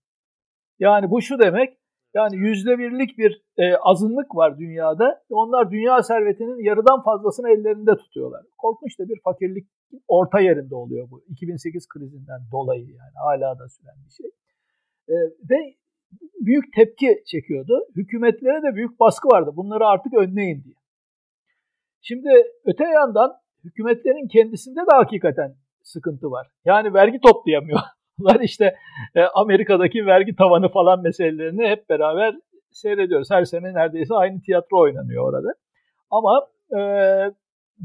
[0.79, 1.77] Yani bu şu demek,
[2.13, 7.95] yani yüzde birlik bir e, azınlık var dünyada ve onlar dünya servetinin yarıdan fazlasını ellerinde
[7.95, 8.45] tutuyorlar.
[8.57, 9.67] Korkunç da bir fakirlik
[10.07, 11.23] orta yerinde oluyor bu.
[11.29, 14.31] 2008 krizinden dolayı yani hala da süren bir şey.
[15.07, 15.15] E,
[15.49, 15.75] ve
[16.39, 17.85] büyük tepki çekiyordu.
[17.95, 19.51] Hükümetlere de büyük baskı vardı.
[19.55, 20.75] Bunları artık önleyin diye.
[22.01, 22.29] Şimdi
[22.65, 26.47] öte yandan hükümetlerin kendisinde de hakikaten sıkıntı var.
[26.65, 27.89] Yani vergi toplayamıyorlar.
[28.41, 28.75] işte
[29.15, 32.35] e, Amerika'daki vergi tavanı falan meselelerini hep beraber
[32.71, 33.31] seyrediyoruz.
[33.31, 35.53] Her sene neredeyse aynı tiyatro oynanıyor orada.
[36.11, 36.79] Ama e,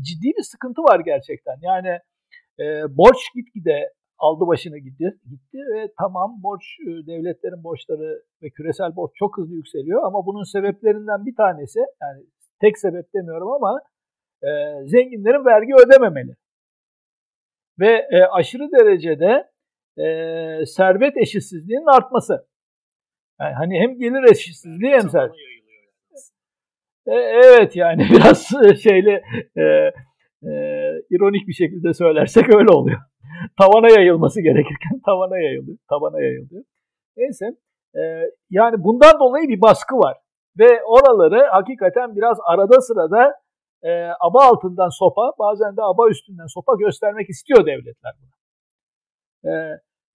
[0.00, 1.56] ciddi bir sıkıntı var gerçekten.
[1.62, 1.98] Yani
[2.60, 8.96] e, borç gitgide aldı başını gitti, gitti ve tamam borç e, devletlerin borçları ve küresel
[8.96, 12.24] borç çok hızlı yükseliyor ama bunun sebeplerinden bir tanesi yani
[12.60, 13.80] tek sebep demiyorum ama
[14.42, 14.50] e,
[14.86, 16.36] zenginlerin vergi ödememeli.
[17.80, 19.50] Ve e, aşırı derecede
[19.98, 20.06] e,
[20.66, 22.46] servet eşitsizliğinin artması.
[23.40, 25.36] Yani hani hem gelir eşitsizliği hem servet.
[27.06, 28.48] E, evet yani biraz
[28.82, 29.22] şeyle
[29.56, 30.52] e, e,
[31.10, 33.00] ironik bir şekilde söylersek öyle oluyor.
[33.60, 35.78] tavana yayılması gerekirken tavana yayılıyor.
[35.88, 36.64] Tavana yayılıyor.
[37.16, 37.46] Neyse.
[37.94, 38.02] E,
[38.50, 40.16] yani bundan dolayı bir baskı var.
[40.58, 43.34] Ve oraları hakikaten biraz arada sırada
[43.82, 48.12] e, aba altından sopa, bazen de aba üstünden sopa göstermek istiyor devletler.
[49.44, 49.52] E,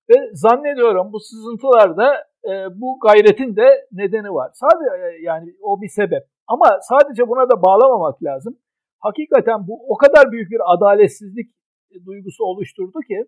[0.10, 2.14] ve zannediyorum bu sızıntılarda
[2.50, 4.52] e, bu gayretin de nedeni var.
[4.54, 6.24] Sadece yani o bir sebep.
[6.48, 8.58] Ama sadece buna da bağlamamak lazım.
[9.00, 11.52] Hakikaten bu o kadar büyük bir adaletsizlik
[12.06, 13.26] duygusu oluşturdu ki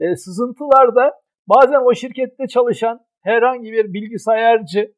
[0.00, 1.12] e, sızıntılarda
[1.46, 4.94] bazen o şirkette çalışan herhangi bir bilgisayarcı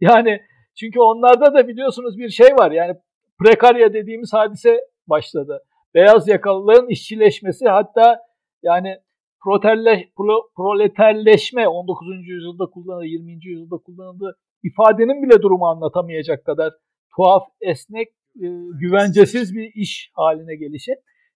[0.00, 0.40] yani
[0.80, 2.94] çünkü onlarda da biliyorsunuz bir şey var yani
[3.40, 5.62] prekarya dediğimiz hadise başladı.
[5.94, 8.18] Beyaz yakalılığın işçileşmesi hatta
[8.62, 8.96] yani
[9.44, 12.06] proterle, pro, proleterleşme 19.
[12.28, 13.32] yüzyılda kullanıldı, 20.
[13.32, 16.72] yüzyılda kullanıldı ifadenin bile durumu anlatamayacak kadar
[17.16, 18.46] tuhaf, esnek, e,
[18.80, 20.92] güvencesiz bir iş haline gelişi.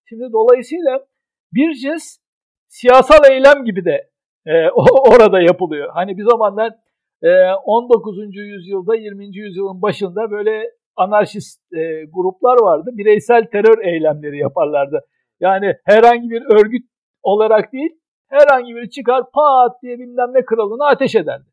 [0.09, 1.05] Şimdi dolayısıyla
[1.53, 2.17] bir cins
[2.67, 4.09] siyasal eylem gibi de
[4.45, 4.69] e,
[5.11, 5.89] orada yapılıyor.
[5.93, 6.73] Hani bir zamanlar
[7.23, 8.17] e, 19.
[8.35, 9.37] yüzyılda 20.
[9.37, 12.89] yüzyılın başında böyle anarşist e, gruplar vardı.
[12.93, 15.05] Bireysel terör eylemleri yaparlardı.
[15.39, 16.85] Yani herhangi bir örgüt
[17.23, 17.91] olarak değil,
[18.29, 21.49] herhangi biri çıkar pat diye bilmem ne kralını ateş ederdi.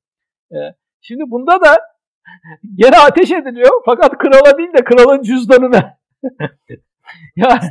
[0.53, 0.59] E,
[1.01, 1.77] şimdi bunda da
[2.77, 5.99] gene ateş ediliyor fakat krala değil de kralın cüzdanına.
[7.37, 7.71] yani,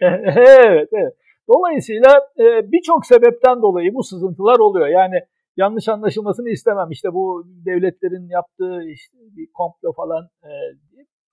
[0.66, 1.14] evet, evet.
[1.48, 4.86] Dolayısıyla e, birçok sebepten dolayı bu sızıntılar oluyor.
[4.86, 5.20] Yani
[5.56, 6.90] yanlış anlaşılmasını istemem.
[6.90, 10.50] İşte bu devletlerin yaptığı işte bir komplo falan e,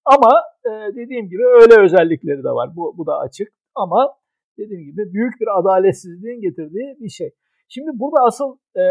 [0.05, 0.31] ama
[0.65, 2.69] e, dediğim gibi öyle özellikleri de var.
[2.75, 3.47] Bu, bu da açık.
[3.75, 4.15] Ama
[4.57, 7.31] dediğim gibi büyük bir adaletsizliğin getirdiği bir şey.
[7.69, 8.83] Şimdi burada asıl e,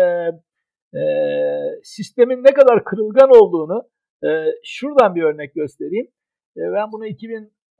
[0.99, 1.03] e,
[1.83, 3.83] sistemin ne kadar kırılgan olduğunu
[4.25, 4.29] e,
[4.65, 6.07] şuradan bir örnek göstereyim.
[6.57, 7.07] E, ben bunu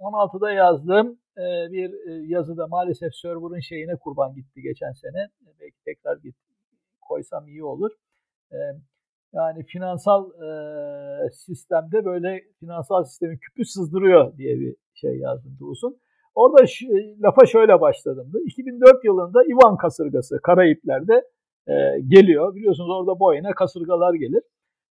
[0.03, 5.29] 2016'da yazdığım e, bir e, yazıda maalesef server'ın şeyine kurban gitti geçen sene.
[5.61, 6.53] Belki tekrar gitti,
[7.01, 7.91] koysam iyi olur.
[8.53, 8.59] E,
[9.33, 15.97] yani finansal e, sistemde böyle finansal sistemin küpü sızdırıyor diye bir şey yazdım Doğusun.
[16.35, 16.87] Orada şu,
[17.23, 18.33] lafa şöyle başladım.
[18.47, 21.25] 2004 yılında Ivan kasırgası Karayipler'de
[21.67, 22.55] e, geliyor.
[22.55, 24.43] Biliyorsunuz orada boyuna kasırgalar gelir.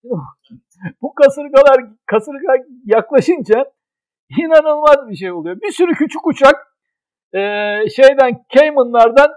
[1.02, 2.54] Bu kasırgalar kasırga
[2.86, 3.66] yaklaşınca
[4.44, 5.62] inanılmaz bir şey oluyor.
[5.62, 6.56] Bir sürü küçük uçak
[7.34, 7.40] e,
[7.90, 9.32] şeyden Caymanlardan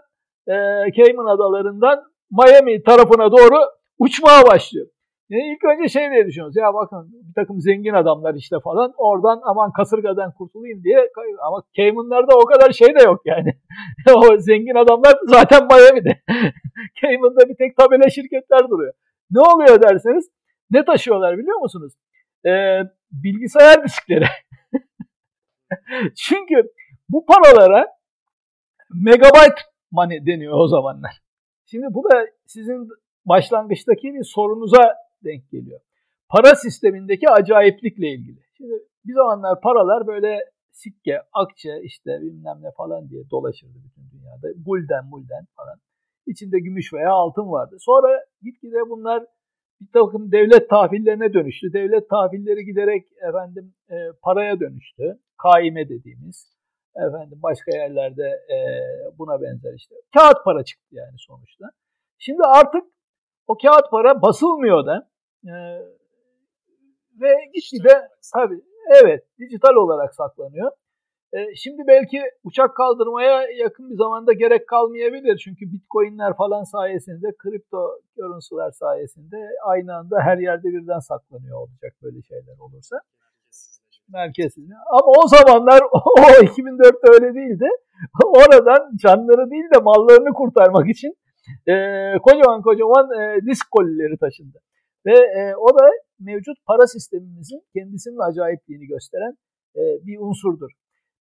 [0.46, 0.55] e,
[0.96, 3.59] Cayman adalarından Miami tarafına doğru
[3.98, 4.87] uçmaya başlıyor.
[5.33, 6.57] Yani ilk önce şey diye düşünüyoruz.
[6.57, 8.92] Ya bakın bir takım zengin adamlar işte falan.
[8.96, 11.09] Oradan aman kasırgadan kurtulayım diye.
[11.46, 13.52] Ama Cayman'larda o kadar şey de yok yani.
[14.14, 16.20] o zengin adamlar zaten Miami'de.
[17.02, 18.92] Cayman'da bir tek tabela şirketler duruyor.
[19.31, 20.31] Ne oluyor derseniz
[20.70, 21.92] ne taşıyorlar biliyor musunuz?
[22.46, 22.81] Ee,
[23.12, 24.24] bilgisayar diskleri.
[26.16, 26.72] Çünkü
[27.09, 27.87] bu paralara
[28.94, 31.22] megabyte money deniyor o zamanlar.
[31.66, 32.88] Şimdi bu da sizin
[33.24, 35.81] başlangıçtaki bir sorunuza denk geliyor.
[36.28, 38.40] Para sistemindeki acayiplikle ilgili.
[38.57, 38.72] Şimdi
[39.05, 40.38] bir zamanlar paralar böyle
[40.70, 44.66] sikke, akçe işte bilmem ne falan diye dolaşırdı bütün dünyada.
[44.66, 45.78] Bulden bulden falan.
[46.26, 47.76] İçinde gümüş veya altın vardı.
[47.81, 49.26] Sonra gitgide bunlar
[49.82, 51.72] bir takım devlet tahvillerine dönüştü.
[51.72, 55.18] Devlet tahvilleri giderek efendim e, paraya dönüştü.
[55.42, 56.52] Kaime dediğimiz.
[56.96, 58.58] Efendim başka yerlerde e,
[59.18, 59.94] buna benzer işte.
[60.14, 61.66] Kağıt para çıktı yani sonuçta.
[62.18, 62.84] Şimdi artık
[63.46, 65.08] o kağıt para basılmıyor da
[65.46, 65.52] e,
[67.20, 68.60] ve gitgide tabii
[69.02, 70.70] evet dijital olarak saklanıyor.
[71.36, 75.36] E, şimdi belki uçak kaldırmaya yakın bir zamanda gerek kalmayabilir.
[75.44, 82.22] Çünkü bitcoinler falan sayesinde, kripto görüntüler sayesinde aynı anda her yerde birden saklanıyor olacak böyle
[82.22, 82.96] şeyler olursa.
[84.08, 84.64] Merkezsiz.
[84.90, 87.68] Ama o zamanlar o 2004'te öyle değildi.
[88.24, 91.12] Oradan canları değil de mallarını kurtarmak için
[91.66, 91.74] e,
[92.22, 94.58] kocaman kocaman e, disk kolileri taşındı.
[95.06, 95.90] Ve e, o da
[96.20, 99.36] mevcut para sistemimizin kendisinin acayipliğini gösteren
[99.76, 100.70] e, bir unsurdur.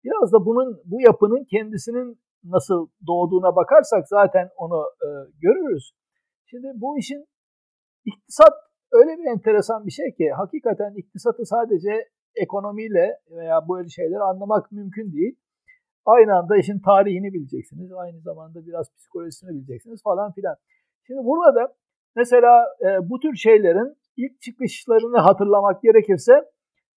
[0.04, 5.08] Biraz da bunun bu yapının kendisinin nasıl doğduğuna bakarsak zaten onu e,
[5.42, 5.92] görürüz.
[6.46, 7.26] Şimdi bu işin
[8.06, 8.54] iktisat
[8.92, 15.12] öyle bir enteresan bir şey ki hakikaten iktisatı sadece ekonomiyle veya böyle şeyleri anlamak mümkün
[15.12, 15.36] değil.
[16.06, 17.92] Aynı anda işin tarihini bileceksiniz.
[17.92, 20.56] Aynı zamanda biraz psikolojisini bileceksiniz falan filan.
[21.08, 21.76] Şimdi burada da
[22.16, 26.34] mesela e, bu tür şeylerin ilk çıkışlarını hatırlamak gerekirse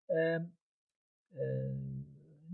[0.09, 0.19] e,
[1.33, 1.43] e,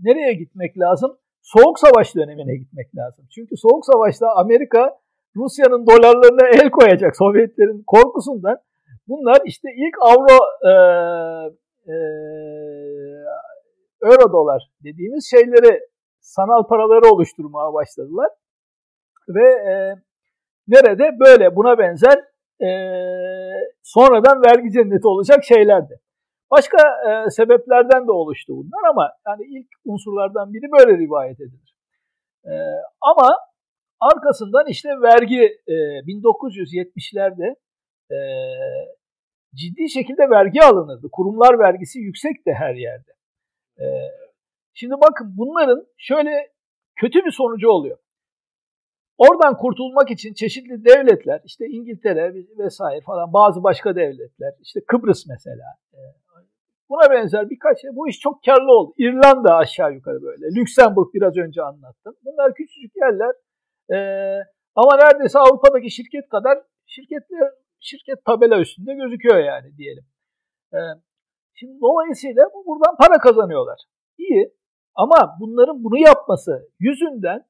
[0.01, 1.17] nereye gitmek lazım?
[1.41, 3.25] Soğuk Savaş dönemine gitmek lazım.
[3.35, 4.99] Çünkü Soğuk Savaş'ta Amerika
[5.35, 8.57] Rusya'nın dolarlarına el koyacak Sovyetlerin korkusundan
[9.07, 10.37] bunlar işte ilk avro
[10.69, 10.73] e,
[11.93, 11.95] e,
[14.03, 15.79] euro dolar dediğimiz şeyleri
[16.19, 18.29] sanal paraları oluşturmaya başladılar.
[19.29, 19.73] Ve e,
[20.67, 22.19] nerede böyle buna benzer
[22.61, 22.69] e,
[23.83, 25.99] sonradan vergi cenneti olacak şeylerdi.
[26.51, 31.75] Başka e, sebeplerden de oluştu bunlar ama yani ilk unsurlardan biri böyle rivayet edilir.
[32.45, 32.51] E,
[33.01, 33.29] ama
[33.99, 37.55] arkasından işte vergi e, 1970'lerde
[38.11, 38.17] e,
[39.55, 41.09] ciddi şekilde vergi alınırdı.
[41.11, 43.11] Kurumlar vergisi yüksekti her yerde.
[43.79, 43.85] E,
[44.73, 46.51] şimdi bakın bunların şöyle
[46.95, 47.97] kötü bir sonucu oluyor.
[49.17, 55.65] Oradan kurtulmak için çeşitli devletler, işte İngiltere vesaire falan bazı başka devletler, işte Kıbrıs mesela,
[55.93, 55.99] e,
[56.91, 57.89] buna benzer birkaç şey.
[57.93, 58.93] Bu iş çok karlı oldu.
[58.97, 60.45] İrlanda aşağı yukarı böyle.
[60.55, 62.15] Lüksemburg biraz önce anlattım.
[62.25, 63.33] Bunlar küçücük yerler.
[63.93, 64.43] Ee,
[64.75, 67.49] ama neredeyse Avrupa'daki şirket kadar şirketler
[67.79, 70.03] şirket tabela üstünde gözüküyor yani diyelim.
[70.73, 70.77] Ee,
[71.53, 73.79] şimdi dolayısıyla buradan para kazanıyorlar.
[74.17, 74.53] İyi
[74.95, 77.45] ama bunların bunu yapması yüzünden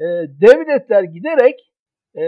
[0.00, 0.06] e,
[0.40, 1.72] devletler giderek
[2.14, 2.22] e,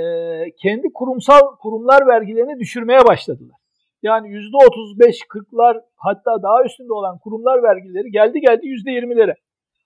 [0.63, 3.60] kendi kurumsal kurumlar vergilerini düşürmeye başladılar.
[4.03, 9.35] Yani %35-40'lar hatta daha üstünde olan kurumlar vergileri geldi geldi %20'lere.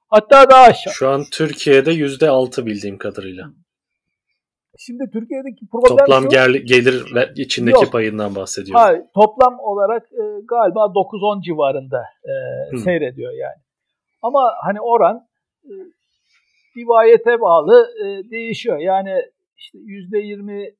[0.08, 0.92] Hatta daha aşağı.
[0.92, 3.44] Şu an Türkiye'de %6 bildiğim kadarıyla.
[4.78, 7.04] Şimdi Türkiye'deki problem Toplam şu, gel, gelir
[7.36, 7.92] içindeki yok.
[7.92, 8.84] payından bahsediyorum.
[8.84, 13.60] Hayır, toplam olarak e, galiba 9-10 civarında e, seyrediyor yani.
[14.22, 15.26] Ama hani oran
[15.64, 15.72] e,
[16.76, 18.78] rivayete bağlı e, değişiyor.
[18.78, 19.22] Yani
[19.56, 20.74] işte %20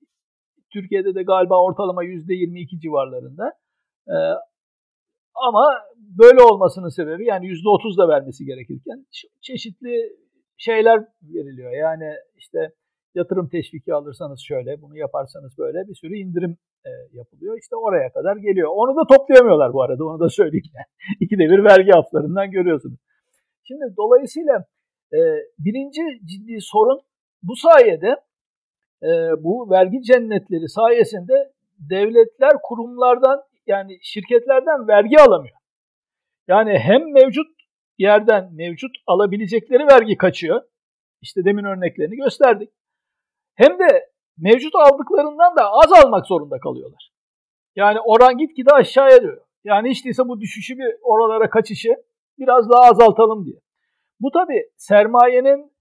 [0.75, 3.53] Türkiye'de de galiba ortalama %22 civarlarında.
[4.09, 4.17] E,
[5.49, 5.65] ama
[5.99, 9.07] böyle olmasının sebebi yani %30 da vermesi gerekirken
[9.41, 9.95] çeşitli
[10.57, 11.73] şeyler veriliyor.
[11.73, 12.59] Yani işte
[13.15, 16.57] yatırım teşviki alırsanız şöyle, bunu yaparsanız böyle bir sürü indirim
[16.87, 17.59] e, yapılıyor.
[17.59, 18.69] İşte oraya kadar geliyor.
[18.75, 20.73] Onu da toplayamıyorlar bu arada, onu da söyleyeyim.
[20.75, 20.87] Yani.
[21.21, 22.99] İkide bir vergi haftalarından görüyorsunuz.
[23.63, 24.65] Şimdi dolayısıyla
[25.13, 25.19] e,
[25.59, 27.01] birinci ciddi sorun
[27.43, 28.17] bu sayede
[29.05, 29.11] e,
[29.45, 35.57] bu vergi cennetleri sayesinde devletler kurumlardan yani şirketlerden vergi alamıyor.
[36.49, 37.47] Yani hem mevcut
[37.99, 40.63] yerden mevcut alabilecekleri vergi kaçıyor.
[41.23, 42.71] İşte demin örneklerini gösterdik.
[43.55, 47.11] Hem de mevcut aldıklarından da az almak zorunda kalıyorlar.
[47.77, 49.41] Yani oran gitgide aşağıya diyor.
[49.65, 51.89] Yani hiç değilse bu düşüşü bir oralara kaçışı
[52.39, 53.57] biraz daha azaltalım diye.
[54.21, 55.74] Bu tabi sermayenin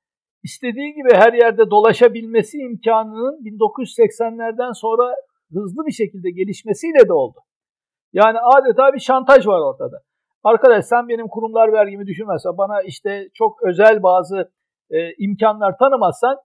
[0.43, 5.15] istediği gibi her yerde dolaşabilmesi imkanının 1980'lerden sonra
[5.53, 7.39] hızlı bir şekilde gelişmesiyle de oldu.
[8.13, 10.01] Yani adeta bir şantaj var ortada.
[10.43, 14.51] Arkadaş sen benim kurumlar vergimi düşürmezsen bana işte çok özel bazı
[14.89, 16.37] e, imkanlar tanımazsan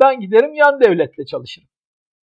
[0.00, 1.68] ben giderim yan devletle çalışırım.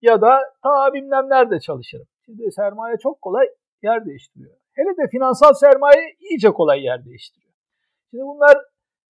[0.03, 2.07] Ya da ta bilmem nerede çalışırım.
[2.25, 3.47] Şimdi sermaye çok kolay
[3.83, 4.57] yer değiştiriyor.
[4.75, 7.53] Hele de finansal sermaye iyice kolay yer değiştiriyor.
[8.11, 8.59] Şimdi bunlar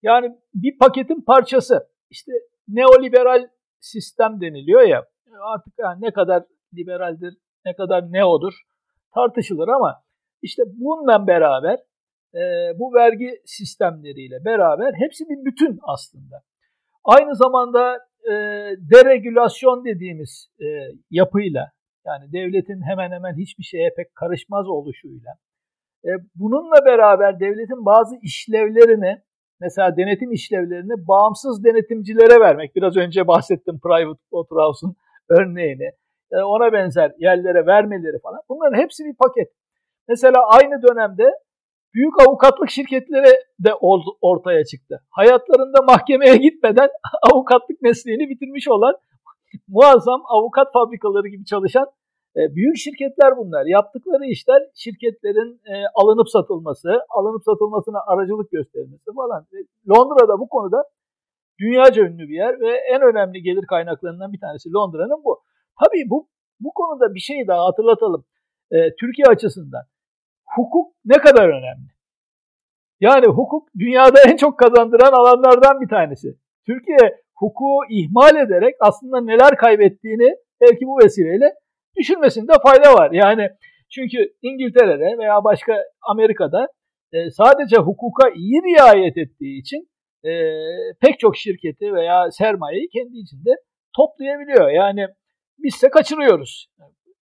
[0.03, 1.92] yani bir paketin parçası.
[2.13, 2.33] İşte
[2.69, 3.49] neoliberal
[3.81, 5.05] sistem deniliyor ya
[5.55, 6.43] artık yani ne kadar
[6.77, 8.53] liberaldir, ne kadar neodur
[9.15, 10.03] tartışılır ama
[10.43, 11.79] işte bununla beraber
[12.35, 12.43] e,
[12.79, 16.43] bu vergi sistemleriyle beraber hepsi bir bütün aslında.
[17.05, 18.33] Aynı zamanda e,
[18.95, 20.67] deregülasyon dediğimiz e,
[21.11, 21.73] yapıyla
[22.07, 25.33] yani devletin hemen hemen hiçbir şeye pek karışmaz oluşuyla
[26.05, 29.23] e, bununla beraber devletin bazı işlevlerini
[29.63, 32.77] mesela denetim işlevlerini bağımsız denetimcilere vermek.
[32.77, 34.95] Biraz önce bahsettim Private Waterhouse'un
[35.29, 35.91] örneğini.
[36.33, 38.41] E, ona benzer yerlere vermeleri falan.
[38.49, 39.49] Bunların hepsi bir paket.
[40.09, 41.25] Mesela aynı dönemde
[41.95, 43.75] büyük avukatlık şirketleri de
[44.21, 45.03] ortaya çıktı.
[45.11, 46.89] Hayatlarında mahkemeye gitmeden
[47.33, 48.95] avukatlık mesleğini bitirmiş olan
[49.69, 51.87] muazzam avukat fabrikaları gibi çalışan
[52.37, 53.67] e, büyük şirketler bunlar.
[53.67, 59.47] Yaptıkları işler şirketlerin e, alınıp satılması, alınıp satılmasına aracılık göstermesi falan.
[59.89, 60.85] Londra'da bu konuda
[61.61, 65.43] dünyaca ünlü bir yer ve en önemli gelir kaynaklarından bir tanesi Londra'nın bu.
[65.85, 66.29] Tabii bu
[66.61, 68.25] bu konuda bir şey daha hatırlatalım.
[68.71, 69.83] E, Türkiye açısından
[70.57, 71.93] hukuk ne kadar önemli?
[73.01, 76.29] Yani hukuk dünyada en çok kazandıran alanlardan bir tanesi.
[76.67, 81.55] Türkiye hukuku ihmal ederek aslında neler kaybettiğini belki bu vesileyle
[81.97, 83.11] düşünmesinde fayda var.
[83.13, 83.49] Yani
[83.95, 86.69] çünkü İngiltere'de veya başka Amerika'da
[87.13, 89.89] e, sadece hukuka iyi riayet ettiği için
[90.25, 90.33] e,
[91.01, 93.51] pek çok şirketi veya sermayeyi kendi içinde
[93.97, 94.71] toplayabiliyor.
[94.71, 95.07] Yani
[95.59, 96.69] bizse kaçırıyoruz.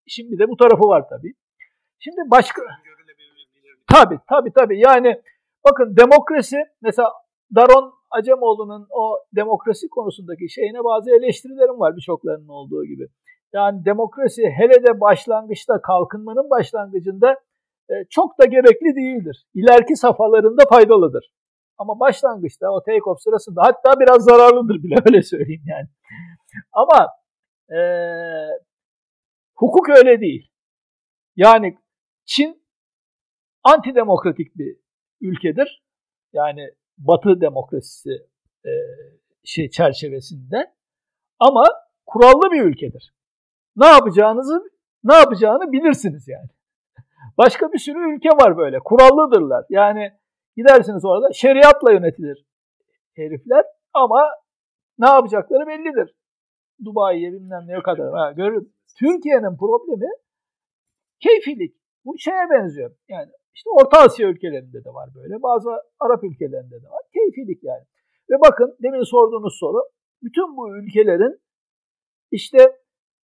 [0.06, 1.32] Şimdi de bu tarafı var tabii.
[1.98, 2.62] Şimdi başka...
[3.92, 4.78] Tabii tabii tabii.
[4.78, 5.20] Yani
[5.64, 7.08] bakın demokrasi mesela
[7.54, 13.06] Daron Acemoğlu'nun o demokrasi konusundaki şeyine bazı eleştirilerim var birçoklarının olduğu gibi.
[13.52, 17.36] Yani demokrasi hele de başlangıçta kalkınmanın başlangıcında
[17.90, 19.46] e, çok da gerekli değildir.
[19.54, 21.32] İleriki safhalarında faydalıdır.
[21.78, 25.88] Ama başlangıçta o take-off sırasında hatta biraz zararlıdır bile öyle söyleyeyim yani.
[26.72, 27.08] Ama
[27.70, 27.80] e,
[29.56, 30.50] hukuk öyle değil.
[31.36, 31.78] Yani
[32.24, 32.62] Çin
[33.62, 34.76] antidemokratik bir
[35.20, 35.84] ülkedir.
[36.32, 38.10] Yani Batı demokrasisi
[38.64, 38.70] e,
[39.44, 40.74] şey çerçevesinde
[41.38, 41.64] ama
[42.06, 43.12] kurallı bir ülkedir
[43.80, 44.70] ne yapacağınızı
[45.04, 46.48] ne yapacağını bilirsiniz yani.
[47.38, 48.78] Başka bir sürü ülke var böyle.
[48.78, 49.64] Kurallıdırlar.
[49.70, 50.12] Yani
[50.56, 52.46] gidersiniz orada şeriatla yönetilir
[53.16, 53.64] herifler
[53.94, 54.28] ama
[54.98, 56.14] ne yapacakları bellidir.
[56.84, 58.12] Dubai'ye bilmem ne kadar.
[58.12, 58.74] Ha, görün.
[58.98, 60.10] Türkiye'nin problemi
[61.20, 61.76] keyfilik.
[62.04, 62.96] Bu şeye benziyor.
[63.08, 65.42] Yani işte Orta Asya ülkelerinde de var böyle.
[65.42, 67.02] Bazı Arap ülkelerinde de var.
[67.14, 67.84] Keyfilik yani.
[68.30, 69.82] Ve bakın demin sorduğunuz soru.
[70.22, 71.40] Bütün bu ülkelerin
[72.30, 72.79] işte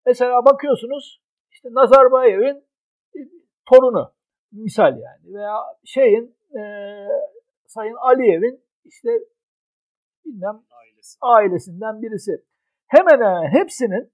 [0.07, 2.65] Mesela bakıyorsunuz işte Nazarbayev'in
[3.17, 3.21] e,
[3.71, 4.13] torunu
[4.53, 6.61] misal yani veya şeyin e,
[7.67, 9.09] Sayın Aliyev'in işte
[10.25, 11.19] bilmem Ailesi.
[11.21, 12.45] ailesinden birisi.
[12.87, 14.13] Hemen hemen hepsinin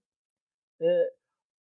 [0.80, 0.86] e,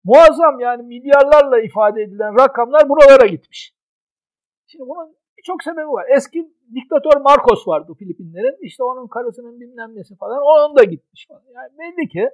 [0.04, 3.74] muazzam yani milyarlarla ifade edilen rakamlar buralara gitmiş.
[4.66, 6.06] Şimdi bunun birçok sebebi var.
[6.16, 8.56] Eski diktatör Marcos vardı Filipinlerin.
[8.60, 10.42] İşte onun karısının bilmem nesi falan.
[10.42, 11.42] Onun da gitmiş falan.
[11.54, 12.30] Yani belli ki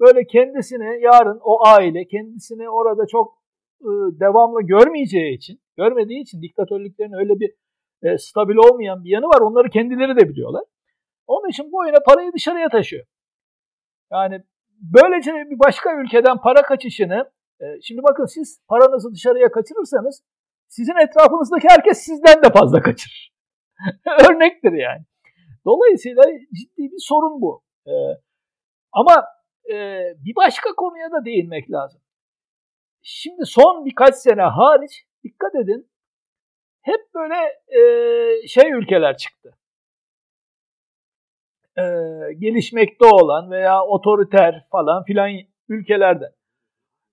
[0.00, 3.38] böyle kendisini yarın o aile kendisini orada çok
[3.80, 3.90] e,
[4.20, 7.54] devamlı görmeyeceği için, görmediği için diktatörlüklerin öyle bir
[8.02, 9.40] e, stabil olmayan bir yanı var.
[9.40, 10.64] Onları kendileri de biliyorlar.
[11.26, 13.06] Onun için bu oyuna parayı dışarıya taşıyor.
[14.12, 14.42] Yani
[14.80, 17.30] böylece bir başka ülkeden para kaçışını,
[17.60, 20.22] e, şimdi bakın siz paranızı dışarıya kaçırırsanız
[20.68, 23.32] sizin etrafınızdaki herkes sizden de fazla kaçırır.
[24.30, 25.02] Örnektir yani.
[25.64, 26.22] Dolayısıyla
[26.54, 27.62] ciddi bir sorun bu.
[27.86, 27.92] E,
[28.92, 29.24] ama
[29.72, 32.00] e, bir başka konuya da değinmek lazım.
[33.02, 35.90] Şimdi son birkaç sene hariç dikkat edin
[36.82, 37.34] hep böyle
[37.80, 39.58] e, şey ülkeler çıktı.
[41.78, 41.82] E,
[42.38, 45.30] gelişmekte olan veya otoriter falan filan
[45.68, 46.24] ülkelerde.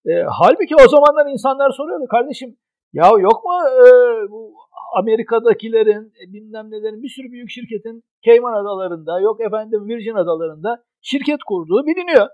[0.06, 2.58] E, halbuki o zamanlar insanlar soruyordu kardeşim
[2.94, 3.88] ya yok mu e,
[4.32, 4.54] bu
[4.96, 11.44] Amerika'dakilerin e, bilmem nelerin bir sürü büyük şirketin Cayman Adalarında yok efendim Virgin Adalarında şirket
[11.44, 12.28] kurduğu biliniyor.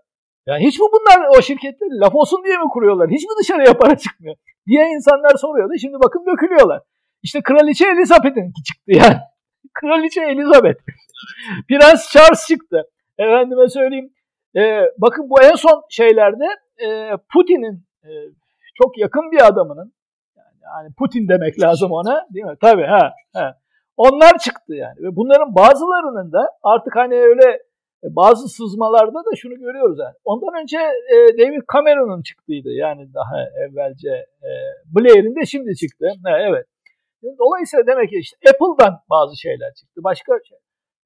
[0.47, 3.09] Yani hiç mi bunlar o şirketleri laf olsun diye mi kuruyorlar?
[3.09, 4.35] Hiç mi dışarıya para çıkmıyor?
[4.67, 5.73] Diye insanlar soruyordu.
[5.81, 6.81] Şimdi bakın dökülüyorlar.
[7.23, 9.17] İşte Kraliçe Elizabeth'in çıktı yani.
[9.73, 10.79] Kraliçe Elizabeth.
[11.69, 12.83] Prens Charles çıktı.
[13.17, 14.13] Efendime söyleyeyim.
[14.55, 16.45] E, bakın bu en son şeylerde
[16.77, 18.09] e, Putin'in e,
[18.83, 19.93] çok yakın bir adamının
[20.63, 22.55] yani Putin demek lazım ona değil mi?
[22.61, 23.13] Tabii ha.
[23.33, 23.57] ha.
[23.97, 24.95] Onlar çıktı yani.
[25.03, 27.59] Ve bunların bazılarının da artık hani öyle
[28.03, 30.15] bazı sızmalarda da şunu görüyoruz yani.
[30.25, 30.77] Ondan önce
[31.13, 34.09] e, David Cameron'un çıktıydı yani daha evvelce
[34.47, 34.49] e,
[34.85, 36.07] Blair'in de şimdi çıktı.
[36.23, 36.65] Ha, evet.
[37.39, 40.01] Dolayısıyla demek ki işte Apple'dan bazı şeyler çıktı.
[40.03, 40.57] Başka şey.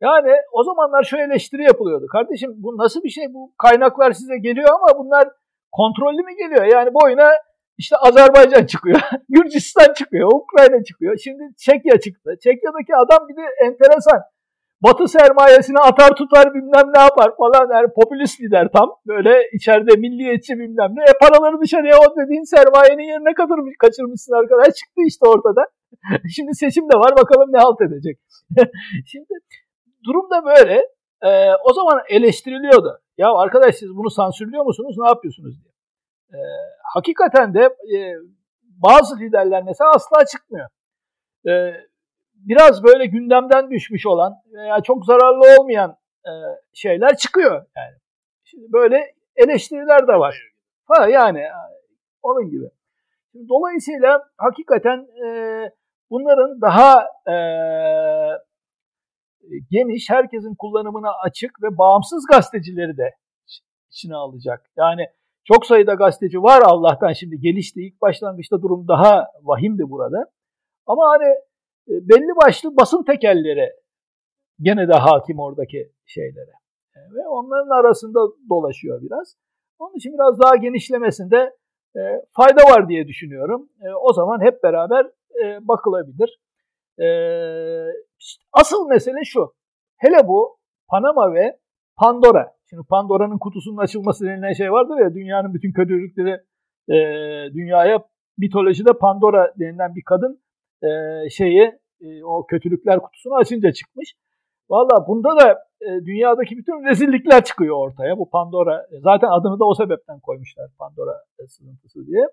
[0.01, 2.07] Yani o zamanlar şu eleştiri yapılıyordu.
[2.07, 3.33] Kardeşim bu nasıl bir şey?
[3.33, 5.27] Bu kaynaklar size geliyor ama bunlar
[5.71, 6.65] kontrollü mü geliyor?
[6.73, 7.31] Yani boyuna
[7.77, 11.17] işte Azerbaycan çıkıyor, Gürcistan çıkıyor, Ukrayna çıkıyor.
[11.23, 12.29] Şimdi Çekya çıktı.
[12.43, 14.21] Çekya'daki adam bir de enteresan.
[14.83, 17.75] Batı sermayesini atar tutar bilmem ne yapar falan.
[17.75, 18.89] Yani popülist lider tam.
[19.07, 21.03] Böyle içeride milliyetçi bilmem ne.
[21.03, 24.67] E paraları dışarıya o dediğin sermayenin yerine kaçırmış, kaçırmışsın arkadaş.
[24.67, 25.63] Çıktı işte ortada.
[26.35, 28.19] Şimdi seçim de var bakalım ne halt edecek.
[29.11, 29.33] Şimdi
[30.05, 30.77] durum da böyle.
[31.21, 32.99] Ee, o zaman eleştiriliyordu.
[33.17, 34.95] Ya arkadaş siz bunu sansürlüyor musunuz?
[34.97, 35.73] Ne yapıyorsunuz diye.
[36.33, 36.39] Ee,
[36.93, 37.63] hakikaten de
[37.95, 37.97] e,
[38.63, 40.67] bazı liderler mesela asla çıkmıyor.
[41.47, 41.73] Ee,
[42.47, 46.31] biraz böyle gündemden düşmüş olan veya çok zararlı olmayan e,
[46.73, 47.95] şeyler çıkıyor yani.
[48.43, 50.51] Şimdi böyle eleştiriler de var.
[50.85, 51.43] Ha yani
[52.21, 52.65] onun gibi.
[53.49, 55.27] Dolayısıyla hakikaten e,
[56.09, 57.35] bunların daha e,
[59.71, 63.15] geniş, herkesin kullanımına açık ve bağımsız gazetecileri de
[63.91, 64.65] içine alacak.
[64.77, 65.05] Yani
[65.43, 67.81] çok sayıda gazeteci var Allah'tan şimdi gelişti.
[67.81, 70.25] İlk başlangıçta durum daha vahimdi burada.
[70.85, 71.52] Ama hani e,
[71.87, 73.69] belli başlı basın tekelleri
[74.61, 76.51] gene de hakim oradaki şeylere.
[76.95, 78.19] E, ve onların arasında
[78.49, 79.35] dolaşıyor biraz.
[79.79, 81.55] Onun için biraz daha genişlemesinde
[81.95, 83.69] e, fayda var diye düşünüyorum.
[84.01, 85.11] O zaman hep beraber
[85.61, 86.39] bakılabilir.
[88.53, 89.53] Asıl mesele şu.
[89.97, 90.57] Hele bu
[90.89, 91.59] Panama ve
[91.95, 96.41] Pandora Şimdi Pandora'nın kutusunun açılması denilen şey vardır ya dünyanın bütün kötülükleri
[96.89, 96.97] e,
[97.53, 98.05] dünyaya
[98.37, 100.42] mitolojide Pandora denilen bir kadın
[100.83, 101.71] e, şeyi
[102.01, 104.15] e, o kötülükler kutusunu açınca çıkmış.
[104.69, 108.17] Valla bunda da e, dünyadaki bütün rezillikler çıkıyor ortaya.
[108.17, 111.15] Bu Pandora zaten adını da o sebepten koymuşlar Pandora
[111.47, 112.25] sızıntısı diye.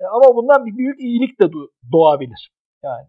[0.00, 1.46] E, ama bundan bir büyük iyilik de
[1.92, 2.50] doğabilir.
[2.82, 3.06] Yani.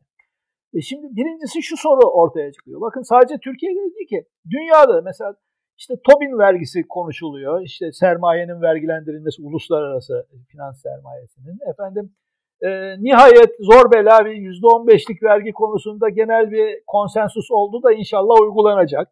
[0.74, 2.82] E şimdi birincisi şu soru ortaya çıkıyor.
[2.82, 5.36] Bakın sadece Türkiye'de değil ki dünyada mesela
[5.78, 7.62] işte Tobin vergisi konuşuluyor.
[7.62, 11.58] İşte sermayenin vergilendirilmesi uluslararası finans sermayesinin.
[11.72, 12.16] Efendim
[12.62, 12.70] e,
[13.04, 19.08] nihayet zor bela bir %15'lik vergi konusunda genel bir konsensus oldu da inşallah uygulanacak.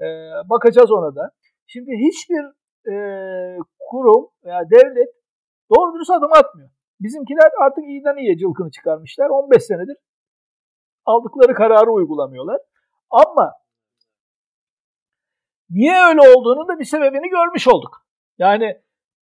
[0.00, 0.06] E,
[0.50, 1.30] bakacağız ona da.
[1.66, 2.44] Şimdi hiçbir
[2.92, 2.94] e,
[3.90, 5.08] kurum veya devlet
[5.74, 6.70] doğru dürüst adım atmıyor.
[7.00, 9.28] Bizimkiler artık iyiden iyiye cılkını çıkarmışlar.
[9.28, 9.96] 15 senedir
[11.06, 12.58] aldıkları kararı uygulamıyorlar.
[13.10, 13.52] Ama
[15.70, 18.06] Niye öyle olduğunu da bir sebebini görmüş olduk.
[18.38, 18.80] Yani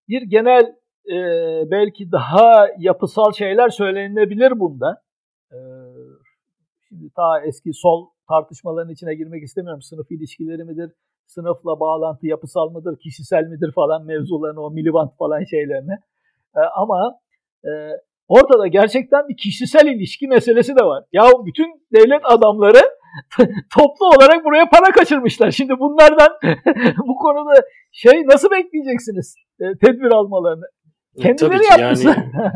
[0.09, 0.77] bir genel
[1.11, 1.17] e,
[1.71, 5.03] belki daha yapısal şeyler söylenebilir bunda.
[5.53, 5.59] E,
[6.89, 9.83] şimdi ta eski sol tartışmaların içine girmek istemiyorum.
[9.83, 10.93] Sınıf ilişkileri midir?
[11.27, 12.99] Sınıfla bağlantı yapısal mıdır?
[12.99, 15.93] Kişisel midir falan mevzularını o milibant falan şeylerini.
[16.57, 17.19] E, ama
[17.65, 17.71] e,
[18.29, 21.05] ortada gerçekten bir kişisel ilişki meselesi de var.
[21.13, 22.83] Ya bütün devlet adamları
[23.79, 25.51] toplu olarak buraya para kaçırmışlar.
[25.51, 26.29] Şimdi bunlardan
[27.09, 27.53] bu konuda
[27.93, 30.65] şey nasıl bekleyeceksiniz e, tedbir almalarını?
[31.19, 32.17] E, Kendileri Tabii yapmışlar.
[32.17, 32.27] Yani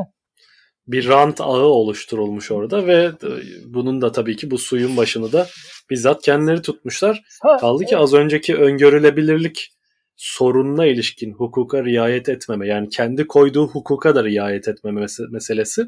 [0.86, 3.30] bir rant ağı oluşturulmuş orada ve e,
[3.64, 5.46] bunun da tabii ki bu suyun başını da
[5.90, 7.22] bizzat kendileri tutmuşlar.
[7.42, 7.90] Ha, Kaldı evet.
[7.90, 9.72] ki az önceki öngörülebilirlik
[10.16, 15.86] sorununa ilişkin hukuka riayet etmeme yani kendi koyduğu hukuka da riayet etmeme meselesi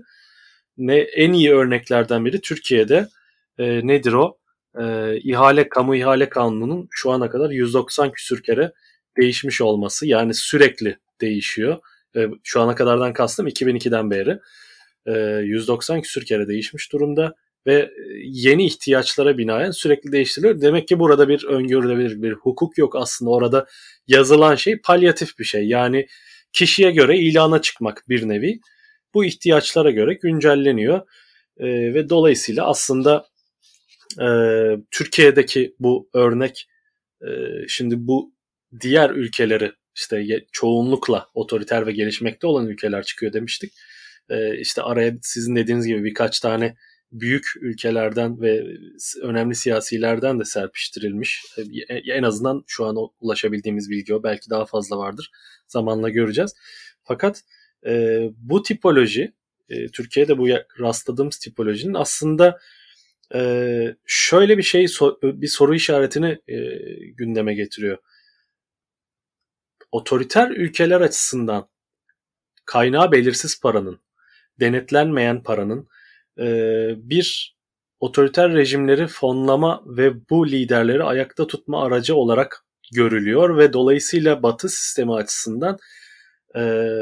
[0.76, 3.08] ne en iyi örneklerden biri Türkiye'de
[3.58, 4.38] e, nedir o?
[4.80, 8.72] e, ihale kamu ihale kanununun şu ana kadar 190 küsür kere
[9.20, 11.78] değişmiş olması yani sürekli değişiyor.
[12.16, 14.38] E, şu ana kadardan kastım 2002'den beri
[15.06, 15.12] e,
[15.44, 17.34] 190 küsür kere değişmiş durumda
[17.66, 17.90] ve
[18.24, 20.60] yeni ihtiyaçlara binaen sürekli değiştiriliyor.
[20.60, 23.66] Demek ki burada bir öngörülebilir bir hukuk yok aslında orada
[24.06, 25.68] yazılan şey palyatif bir şey.
[25.68, 26.06] Yani
[26.52, 28.60] kişiye göre ilana çıkmak bir nevi.
[29.14, 31.00] Bu ihtiyaçlara göre güncelleniyor
[31.56, 33.26] e, ve dolayısıyla aslında
[34.20, 34.28] e,
[34.90, 36.68] Türkiye'deki bu örnek
[37.22, 37.28] e,
[37.68, 38.32] şimdi bu
[38.80, 43.72] diğer ülkeleri işte çoğunlukla otoriter ve gelişmekte olan ülkeler çıkıyor demiştik.
[44.30, 46.76] E, işte araya sizin dediğiniz gibi birkaç tane
[47.12, 48.64] büyük ülkelerden ve
[49.22, 51.44] önemli siyasilerden de serpiştirilmiş.
[51.88, 54.22] E, en azından şu an ulaşabildiğimiz bilgi o.
[54.22, 55.30] Belki daha fazla vardır.
[55.66, 56.54] Zamanla göreceğiz.
[57.04, 57.42] Fakat
[57.86, 59.32] e, bu tipoloji,
[59.68, 60.48] e, Türkiye'de bu
[60.80, 62.58] rastladığımız tipolojinin aslında
[64.06, 64.86] şöyle bir şey,
[65.22, 66.38] bir soru işaretini
[67.16, 67.98] gündeme getiriyor.
[69.92, 71.68] Otoriter ülkeler açısından
[72.64, 74.00] kaynağı belirsiz paranın,
[74.60, 75.88] denetlenmeyen paranın
[76.38, 76.46] e,
[76.96, 77.56] bir
[78.00, 82.64] otoriter rejimleri fonlama ve bu liderleri ayakta tutma aracı olarak
[82.94, 85.78] görülüyor ve dolayısıyla Batı sistemi açısından
[86.56, 86.92] e,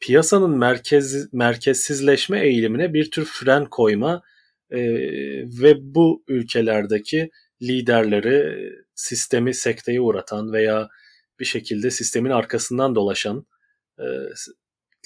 [0.00, 4.22] piyasanın merkez merkezsizleşme eğilimine bir tür fren koyma
[4.70, 4.80] e,
[5.62, 7.30] ve bu ülkelerdeki
[7.62, 10.88] liderleri sistemi sekteye uğratan veya
[11.40, 13.46] bir şekilde sistemin arkasından dolaşan
[13.98, 14.04] e,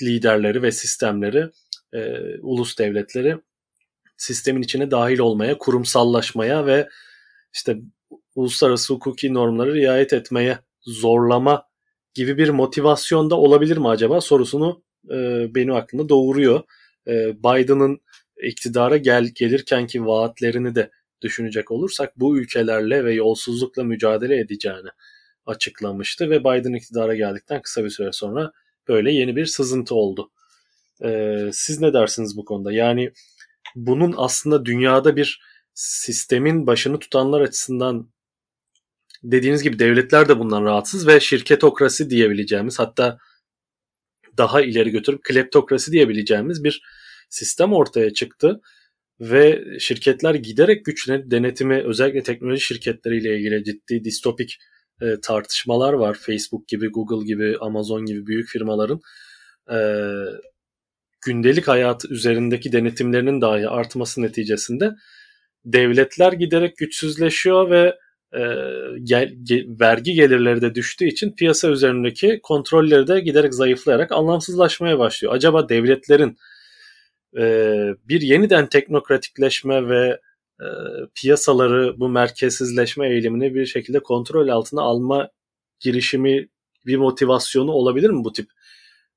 [0.02, 1.50] liderleri ve sistemleri,
[1.92, 3.36] e, ulus devletleri
[4.16, 6.88] sistemin içine dahil olmaya, kurumsallaşmaya ve
[7.52, 7.76] işte
[8.34, 11.66] uluslararası hukuki normları riayet etmeye zorlama
[12.14, 16.62] gibi bir motivasyon da olabilir mi acaba sorusunu e, benim aklımda doğuruyor.
[17.06, 18.00] E, Biden'ın
[18.42, 20.90] iktidara gel gelirkenki vaatlerini de
[21.22, 24.88] düşünecek olursak bu ülkelerle ve yolsuzlukla mücadele edeceğini
[25.46, 28.52] açıklamıştı ve Biden iktidara geldikten kısa bir süre sonra
[28.88, 30.30] böyle yeni bir sızıntı oldu.
[31.04, 32.72] Ee, siz ne dersiniz bu konuda?
[32.72, 33.12] Yani
[33.74, 35.40] bunun aslında dünyada bir
[35.74, 38.12] sistemin başını tutanlar açısından
[39.22, 43.18] dediğiniz gibi devletler de bundan rahatsız ve şirketokrasi diyebileceğimiz hatta
[44.38, 46.82] daha ileri götürüp kleptokrasi diyebileceğimiz bir
[47.30, 48.60] sistem ortaya çıktı
[49.20, 54.58] ve şirketler giderek güçlenip denetimi özellikle teknoloji şirketleriyle ilgili ciddi distopik
[55.02, 56.14] e, tartışmalar var.
[56.14, 59.00] Facebook gibi, Google gibi, Amazon gibi büyük firmaların
[59.70, 59.78] e,
[61.26, 64.90] gündelik hayat üzerindeki denetimlerinin dahi artması neticesinde
[65.64, 67.96] devletler giderek güçsüzleşiyor ve
[68.34, 68.42] e,
[69.02, 75.34] gel, ge, vergi gelirleri de düştüğü için piyasa üzerindeki kontrolleri de giderek zayıflayarak anlamsızlaşmaya başlıyor.
[75.34, 76.36] Acaba devletlerin
[77.38, 77.44] e,
[78.08, 80.20] bir yeniden teknokratikleşme ve
[80.62, 80.66] e,
[81.14, 85.28] piyasaları bu merkezsizleşme eğilimini bir şekilde kontrol altına alma
[85.80, 86.48] girişimi
[86.86, 88.46] bir motivasyonu olabilir mi bu tip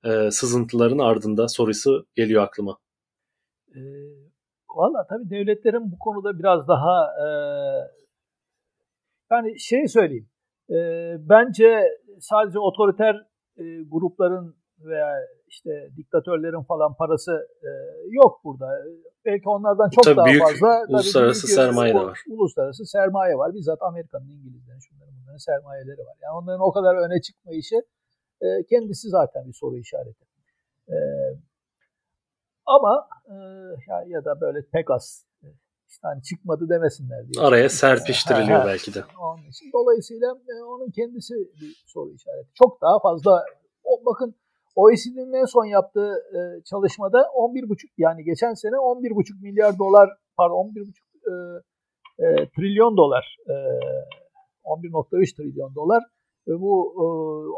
[0.03, 2.77] e, sızıntıların ardında sorusu geliyor aklıma.
[3.75, 3.79] E,
[4.75, 7.27] Valla tabii devletlerin bu konuda biraz daha e,
[9.31, 10.29] yani şey söyleyeyim.
[10.69, 10.75] E,
[11.19, 11.83] bence
[12.19, 13.15] sadece otoriter
[13.57, 15.13] e, grupların veya
[15.47, 17.69] işte diktatörlerin falan parası e,
[18.09, 18.65] yok burada.
[19.25, 20.85] Belki onlardan çok tabii daha büyük fazla.
[20.89, 22.19] uluslararası büyük, sermaye de var.
[22.29, 23.53] Uluslararası sermaye var.
[23.53, 26.17] Bizzat Amerika'nın, İngilizlerin, şunların bunların sermayeleri var.
[26.23, 27.75] Yani onların o kadar öne çıkma işi
[28.41, 30.25] e, kendisi zaten bir soru işareti.
[30.89, 30.95] E,
[32.65, 33.33] ama e,
[33.89, 35.47] ya, ya da böyle pek az e,
[35.87, 37.45] işte hani çıkmadı demesinler diye.
[37.45, 39.03] Araya serpiştiriliyor ha, belki de.
[39.21, 39.71] Onun için.
[39.73, 42.49] Dolayısıyla e, onun kendisi bir soru işareti.
[42.53, 43.45] Çok daha fazla
[43.83, 44.35] o, bakın
[44.75, 51.61] OECD'nin en son yaptığı e, çalışmada 11,5 yani geçen sene 11,5 milyar dolar pardon 11,5
[52.19, 53.53] e, e, trilyon dolar e,
[54.63, 56.03] 11.3 trilyon dolar.
[56.47, 57.05] Ve bu e,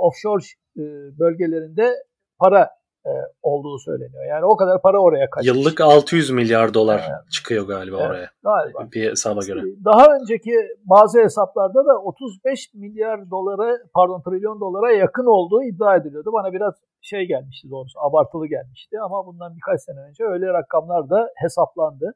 [0.06, 0.44] offshore
[0.78, 0.84] e,
[1.20, 1.94] bölgelerinde
[2.40, 2.70] para
[3.08, 4.26] e, olduğu söyleniyor.
[4.30, 5.48] Yani o kadar para oraya kaçmış.
[5.48, 7.32] Yıllık 600 milyar dolar evet.
[7.32, 8.30] çıkıyor galiba evet, oraya.
[8.44, 8.88] Galiba.
[8.94, 9.62] Bir hesaba göre.
[9.86, 10.54] Daha önceki
[10.86, 16.30] bazı hesaplarda da 35 milyar dolara pardon trilyon dolara yakın olduğu iddia ediliyordu.
[16.34, 21.30] Bana biraz şey gelmişti doğrusu abartılı gelmişti ama bundan birkaç sene önce öyle rakamlar da
[21.36, 22.14] hesaplandı.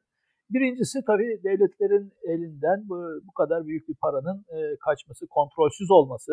[0.50, 2.96] Birincisi tabii devletlerin elinden bu,
[3.28, 6.32] bu kadar büyük bir paranın e, kaçması, kontrolsüz olması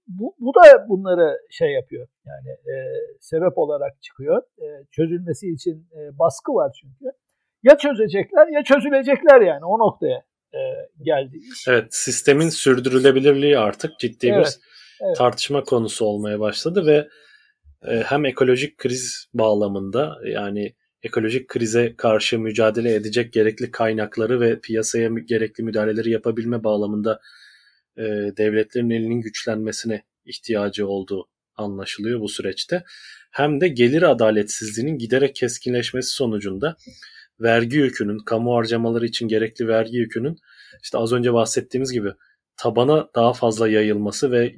[0.07, 2.09] bu, bu da bunları şey yapıyor.
[2.27, 2.75] Yani e,
[3.21, 4.43] sebep olarak çıkıyor.
[4.59, 7.13] E, çözülmesi için e, baskı var çünkü.
[7.63, 10.23] Ya çözecekler ya çözülecekler yani o noktaya
[10.55, 10.61] e,
[11.03, 11.39] geldi.
[11.69, 15.17] Evet sistemin sürdürülebilirliği artık ciddi evet, bir evet.
[15.17, 17.09] tartışma konusu olmaya başladı ve
[17.93, 25.09] e, hem ekolojik kriz bağlamında yani ekolojik krize karşı mücadele edecek gerekli kaynakları ve piyasaya
[25.09, 27.21] gerekli müdahaleleri yapabilme bağlamında
[27.97, 28.03] e,
[28.37, 32.85] devletlerin elinin güçlenmesine ihtiyacı olduğu anlaşılıyor bu süreçte.
[33.31, 36.77] Hem de gelir adaletsizliğinin giderek keskinleşmesi sonucunda
[37.41, 40.39] vergi yükünün, kamu harcamaları için gerekli vergi yükünün
[40.83, 42.13] işte az önce bahsettiğimiz gibi
[42.57, 44.55] tabana daha fazla yayılması ve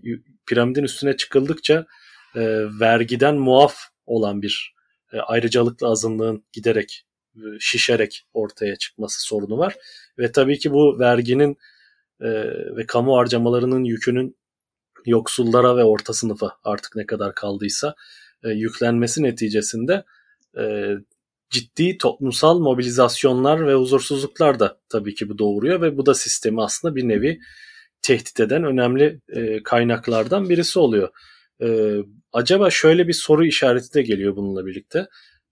[0.47, 1.87] piramidin üstüne çıkıldıkça
[2.35, 2.41] e,
[2.81, 3.77] vergiden muaf
[4.07, 4.75] olan bir
[5.13, 7.05] e, ayrıcalıklı azınlığın giderek
[7.37, 9.77] e, şişerek ortaya çıkması sorunu var.
[10.19, 11.57] Ve tabii ki bu verginin
[12.21, 12.29] e,
[12.77, 14.37] ve kamu harcamalarının yükünün
[15.07, 17.95] yoksullara ve orta sınıfa artık ne kadar kaldıysa
[18.45, 20.05] e, yüklenmesi neticesinde
[21.51, 26.97] ciddi toplumsal mobilizasyonlar ve huzursuzluklar da tabii ki bu doğuruyor ve bu da sistemi aslında
[26.97, 27.41] bir nevi
[28.03, 29.21] tehdit eden önemli
[29.65, 31.09] kaynaklardan birisi oluyor.
[31.63, 31.97] E,
[32.33, 35.07] acaba şöyle bir soru işareti de geliyor bununla birlikte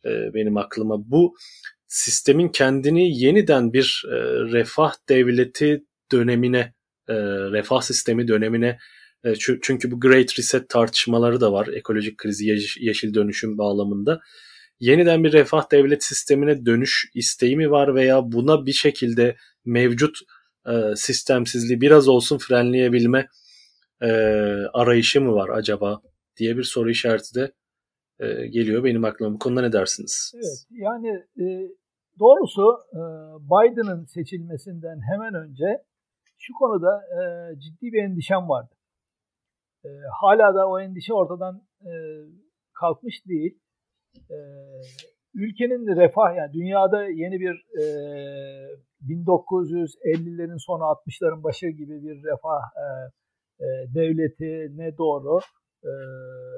[0.04, 1.10] e, benim aklıma.
[1.10, 1.34] Bu
[1.88, 4.16] sistemin kendini yeniden bir e,
[4.52, 6.74] refah devleti dönemine,
[7.08, 7.14] e,
[7.52, 8.78] refah sistemi dönemine
[9.24, 12.46] e, çünkü bu Great Reset tartışmaları da var ekolojik krizi,
[12.80, 14.20] yeşil dönüşüm bağlamında.
[14.80, 20.18] Yeniden bir refah devlet sistemine dönüş isteği mi var veya buna bir şekilde mevcut
[20.66, 23.28] e, sistemsizliği biraz olsun frenleyebilme
[24.02, 24.10] e,
[24.72, 26.00] arayışı mı var acaba
[26.36, 27.52] diye bir soru işareti de
[28.18, 29.34] e, geliyor benim aklıma.
[29.34, 30.32] Bu konuda ne dersiniz?
[30.34, 31.08] Evet yani
[31.40, 31.44] e,
[32.18, 33.00] doğrusu e,
[33.50, 35.84] Biden'ın seçilmesinden hemen önce
[36.38, 37.20] şu konuda e,
[37.60, 38.74] ciddi bir endişem vardı.
[39.84, 39.88] E,
[40.20, 41.92] hala da o endişe ortadan e,
[42.80, 43.58] kalkmış değil.
[44.30, 44.36] E,
[45.34, 47.84] ülkenin refah yani dünyada yeni bir e,
[49.08, 52.86] 1950'lerin sonu 60'ların başı gibi bir refah e,
[53.60, 55.38] e, devleti ne doğru
[55.84, 55.90] e,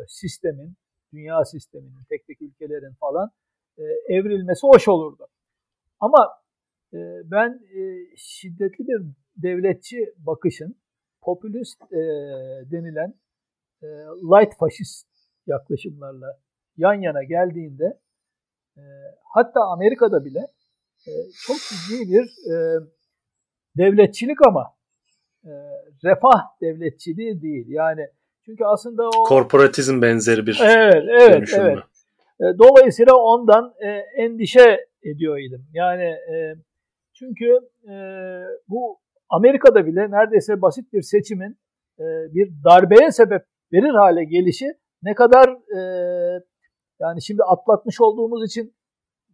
[0.08, 0.76] sistemin,
[1.12, 3.30] dünya sisteminin, tek tek ülkelerin falan
[3.78, 3.82] e,
[4.14, 5.26] evrilmesi hoş olurdu.
[6.00, 6.42] Ama
[6.92, 7.80] e, ben e,
[8.16, 9.02] şiddetli bir
[9.36, 10.76] devletçi bakışın
[11.22, 11.80] popülist
[12.70, 13.14] denilen
[14.22, 15.08] light faşist
[15.46, 16.40] yaklaşımlarla
[16.76, 18.00] yan yana geldiğinde
[18.76, 18.82] e,
[19.34, 20.40] hatta Amerika'da bile
[21.46, 22.30] çok ciddi bir
[23.76, 24.74] devletçilik ama
[26.04, 27.66] refah devletçiliği değil.
[27.68, 28.06] Yani
[28.44, 29.24] çünkü aslında o...
[29.24, 31.78] Korporatizm benzeri bir evet, evet, dönüşüm evet.
[32.40, 33.88] E, dolayısıyla ondan e,
[34.22, 35.66] endişe ediyor idim.
[35.72, 36.54] Yani e,
[37.12, 37.94] çünkü e,
[38.68, 41.58] bu Amerika'da bile neredeyse basit bir seçimin
[41.98, 44.66] e, bir darbeye sebep verir hale gelişi
[45.02, 45.80] ne kadar e,
[47.00, 48.74] yani şimdi atlatmış olduğumuz için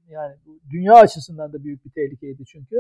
[0.09, 0.35] yani
[0.71, 2.77] dünya açısından da büyük bir tehlikeydi çünkü.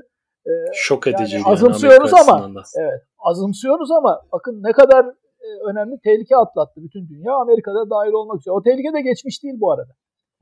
[0.47, 1.37] E, Şok edici.
[1.37, 5.05] Yani azımsıyoruz ama evet azımsıyoruz ama bakın ne kadar
[5.41, 8.53] e, önemli tehlike atlattı bütün dünya Amerika'da dahil olmak üzere.
[8.53, 9.93] O tehlike de geçmiş değil bu arada.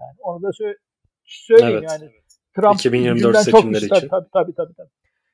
[0.01, 0.76] Yani onu da sö-
[1.24, 1.90] söyleyeyim evet.
[1.90, 2.11] yani.
[2.57, 3.88] Trump 2024 seçimleri için.
[3.88, 4.74] Tabii, tabii tabii tabii.
[4.76, 4.90] tabii.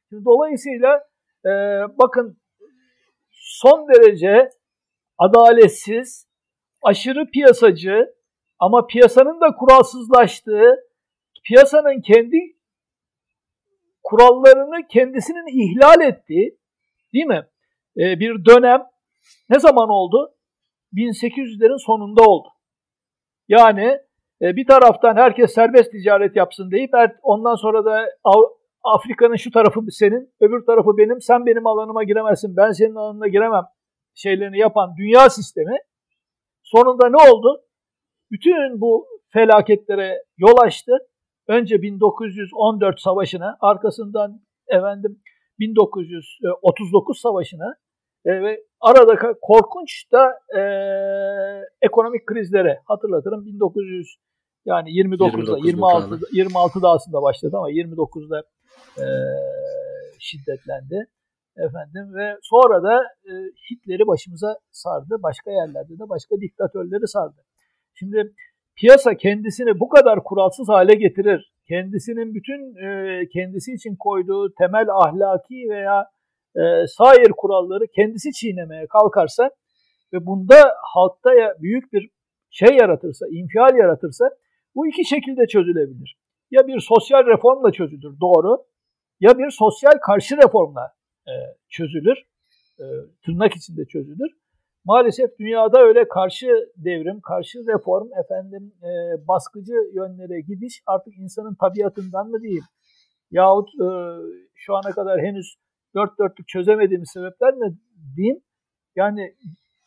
[0.08, 1.00] Şimdi dolayısıyla
[1.46, 1.50] e,
[1.98, 2.38] bakın
[3.30, 4.48] son derece
[5.18, 6.26] adaletsiz,
[6.82, 8.14] aşırı piyasacı
[8.58, 10.74] ama piyasanın da kuralsızlaştığı,
[11.44, 12.36] piyasanın kendi
[14.02, 16.58] kurallarını kendisinin ihlal ettiği,
[17.14, 17.46] değil mi?
[17.96, 18.82] E, bir dönem
[19.50, 20.34] ne zaman oldu?
[20.94, 22.48] 1800'lerin sonunda oldu.
[23.48, 23.98] Yani
[24.42, 26.90] e, bir taraftan herkes serbest ticaret yapsın deyip
[27.22, 28.06] ondan sonra da
[28.84, 33.64] Afrika'nın şu tarafı senin, öbür tarafı benim, sen benim alanıma giremezsin, ben senin alanına giremem
[34.14, 35.76] şeylerini yapan dünya sistemi
[36.62, 37.62] sonunda ne oldu?
[38.32, 40.92] bütün bu felaketlere yol açtı.
[41.48, 45.20] Önce 1914 savaşına, arkasından efendim
[45.58, 47.74] 1939 savaşına
[48.24, 50.62] e, ve arada korkunç da e,
[51.82, 54.16] ekonomik krizlere hatırlatırım 1900
[54.64, 58.42] yani 29'da 26 26'da aslında başladı ama 29'da
[58.98, 59.06] e,
[60.18, 61.06] şiddetlendi
[61.56, 63.32] efendim ve sonra da e,
[63.70, 65.16] Hitler'i başımıza sardı.
[65.22, 67.44] Başka yerlerde de başka diktatörleri sardı.
[67.94, 68.34] Şimdi
[68.76, 71.52] piyasa kendisini bu kadar kuralsız hale getirir.
[71.68, 76.06] Kendisinin bütün e, kendisi için koyduğu temel ahlaki veya
[76.56, 79.50] e, sair kuralları kendisi çiğnemeye kalkarsa
[80.12, 80.54] ve bunda
[80.94, 82.10] halkta büyük bir
[82.50, 84.24] şey yaratırsa, infial yaratırsa
[84.74, 86.16] bu iki şekilde çözülebilir.
[86.50, 88.64] Ya bir sosyal reformla çözülür, doğru.
[89.20, 90.92] Ya bir sosyal karşı reformla
[91.26, 91.32] e,
[91.68, 92.18] çözülür.
[92.78, 92.84] E,
[93.24, 94.30] tırnak içinde çözülür.
[94.84, 98.90] Maalesef dünyada öyle karşı devrim, karşı reform, efendim e,
[99.28, 102.64] baskıcı yönlere gidiş artık insanın tabiatından mı diyeyim?
[103.30, 103.88] Yahut e,
[104.54, 105.54] şu ana kadar henüz
[105.94, 107.78] dört dörtlük çözemediğimiz sebepler mi
[108.16, 108.40] diyeyim?
[108.96, 109.34] Yani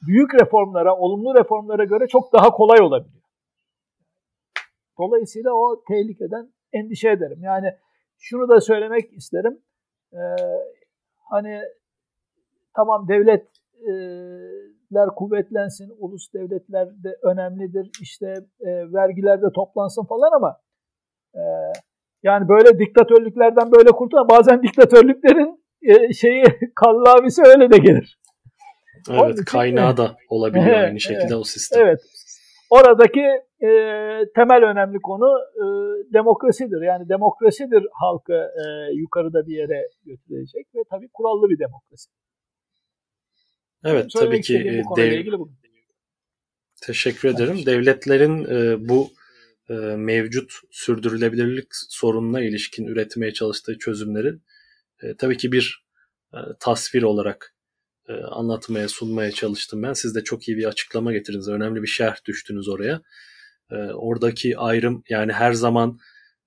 [0.08, 3.24] büyük reformlara, olumlu reformlara göre çok daha kolay olabiliyor.
[5.00, 7.40] Dolayısıyla o tehlikeden endişe ederim.
[7.44, 7.74] Yani
[8.18, 9.62] şunu da söylemek isterim.
[10.14, 10.18] Ee,
[11.30, 11.62] hani
[12.76, 13.08] tamam
[14.92, 20.58] devletler kuvvetlensin, ulus devletler de önemlidir, işte e, vergiler de toplansın falan ama
[21.36, 21.42] e,
[22.24, 26.44] yani böyle diktatörlüklerden böyle kurtulan bazen diktatörlüklerin e, şeyi
[26.76, 28.20] kallavisi öyle de gelir.
[29.10, 31.88] Evet için, kaynağı da olabiliyor evet, aynı şekilde evet, o sistem.
[31.88, 32.00] Evet.
[32.70, 33.22] Oradaki
[33.62, 33.70] e,
[34.36, 35.66] temel önemli konu e,
[36.14, 36.82] demokrasidir.
[36.82, 42.10] Yani demokrasidir halkı e, yukarıda bir yere götürecek ve tabii kurallı bir demokrasi.
[43.86, 45.26] Evet tabii ki e, dev...
[46.82, 47.66] Teşekkür ederim.
[47.66, 49.12] Devletlerin e, bu
[49.70, 54.34] e, mevcut sürdürülebilirlik sorununa ilişkin üretmeye çalıştığı çözümleri
[55.02, 55.86] e, tabii ki bir
[56.34, 57.56] e, tasvir olarak
[58.10, 59.94] e, anlatmaya, sunmaya çalıştım ben.
[59.94, 61.48] Siz de çok iyi bir açıklama getirdiniz.
[61.48, 63.02] Önemli bir şerh düştünüz oraya.
[63.72, 66.00] E, oradaki ayrım yani her zaman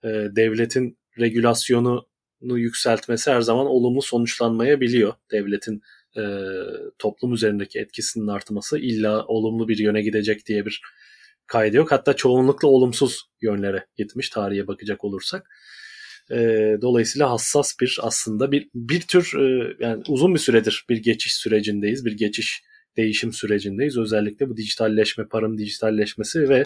[0.05, 5.15] e, devletin regülasyonunu yükseltmesi her zaman olumlu sonuçlanmayabiliyor.
[5.31, 5.83] Devletin
[6.19, 6.23] e,
[6.99, 10.83] toplum üzerindeki etkisinin artması illa olumlu bir yöne gidecek diye bir
[11.47, 11.93] kaydı yok.
[11.93, 15.51] Hatta çoğunlukla olumsuz yönlere gitmiş tarihe bakacak olursak.
[16.31, 16.37] E,
[16.83, 22.05] dolayısıyla hassas bir aslında bir bir tür e, yani uzun bir süredir bir geçiş sürecindeyiz.
[22.05, 22.63] Bir geçiş
[22.97, 23.99] değişim sürecindeyiz.
[23.99, 26.65] Özellikle bu dijitalleşme, paranın dijitalleşmesi ve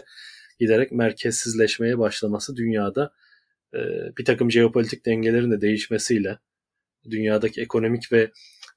[0.61, 3.13] giderek merkezsizleşmeye başlaması dünyada
[3.75, 3.79] e,
[4.19, 6.39] bir takım jeopolitik dengelerin de değişmesiyle
[7.11, 8.31] dünyadaki ekonomik ve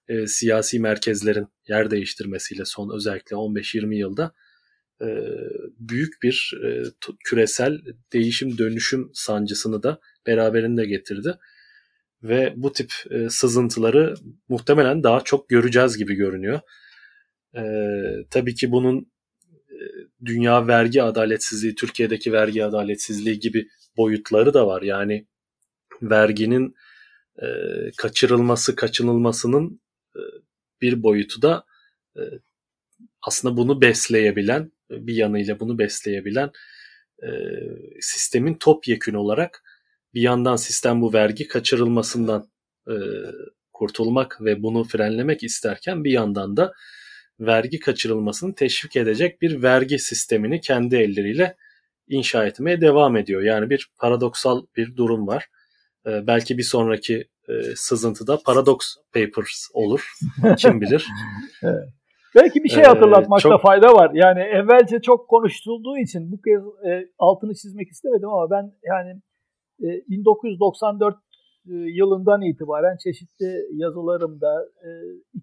[0.07, 4.33] e, siyasi merkezlerin yer değiştirmesiyle son özellikle 15-20 yılda
[5.01, 5.07] e,
[5.79, 6.83] büyük bir e,
[7.25, 7.79] küresel
[8.13, 11.37] değişim dönüşüm sancısını da beraberinde getirdi.
[12.23, 14.15] Ve bu tip e, sızıntıları
[14.49, 16.59] muhtemelen daha çok göreceğiz gibi görünüyor.
[17.55, 17.63] E,
[18.29, 19.11] tabii ki bunun
[19.69, 19.77] e,
[20.25, 24.81] dünya vergi adaletsizliği, Türkiye'deki vergi adaletsizliği gibi boyutları da var.
[24.81, 25.27] Yani
[26.01, 26.75] verginin
[27.41, 27.47] e,
[27.97, 29.81] kaçırılması, kaçınılmasının
[30.81, 31.65] bir boyutu da
[32.17, 32.21] e,
[33.21, 36.51] aslında bunu besleyebilen, bir yanıyla bunu besleyebilen
[37.23, 37.29] e,
[38.01, 39.63] sistemin topyekün olarak
[40.13, 42.49] bir yandan sistem bu vergi kaçırılmasından
[42.87, 42.95] e,
[43.73, 46.73] kurtulmak ve bunu frenlemek isterken bir yandan da
[47.39, 51.55] vergi kaçırılmasını teşvik edecek bir vergi sistemini kendi elleriyle
[52.07, 53.41] inşa etmeye devam ediyor.
[53.41, 55.47] Yani bir paradoksal bir durum var.
[56.07, 58.77] E, belki bir sonraki e, sızıntıda Paradox
[59.13, 60.11] Papers olur.
[60.57, 61.07] Kim bilir.
[61.63, 61.89] evet.
[62.35, 63.61] Belki bir şey hatırlatmakta ee, çok...
[63.61, 64.11] fayda var.
[64.13, 69.21] Yani evvelce çok konuşulduğu için bu kez e, altını çizmek istemedim ama ben yani
[69.79, 71.19] 1994 e, e,
[71.71, 74.65] yılından itibaren çeşitli yazılarımda,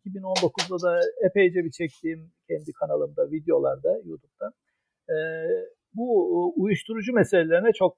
[0.07, 1.01] 2019'da e, da
[1.31, 4.53] epeyce bir çektiğim kendi kanalımda, videolarda, YouTube'da
[5.95, 6.07] bu
[6.57, 7.95] uyuşturucu meselelerine çok,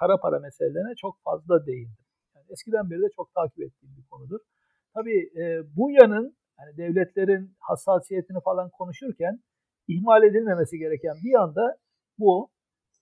[0.00, 2.07] kara para meselelerine çok fazla değindim.
[2.50, 4.40] Eskiden beri de çok takip ettiğim bir konudur.
[4.94, 5.30] Tabii
[5.76, 9.40] bu yanın yani devletlerin hassasiyetini falan konuşurken
[9.88, 11.76] ihmal edilmemesi gereken bir yanda
[12.18, 12.50] bu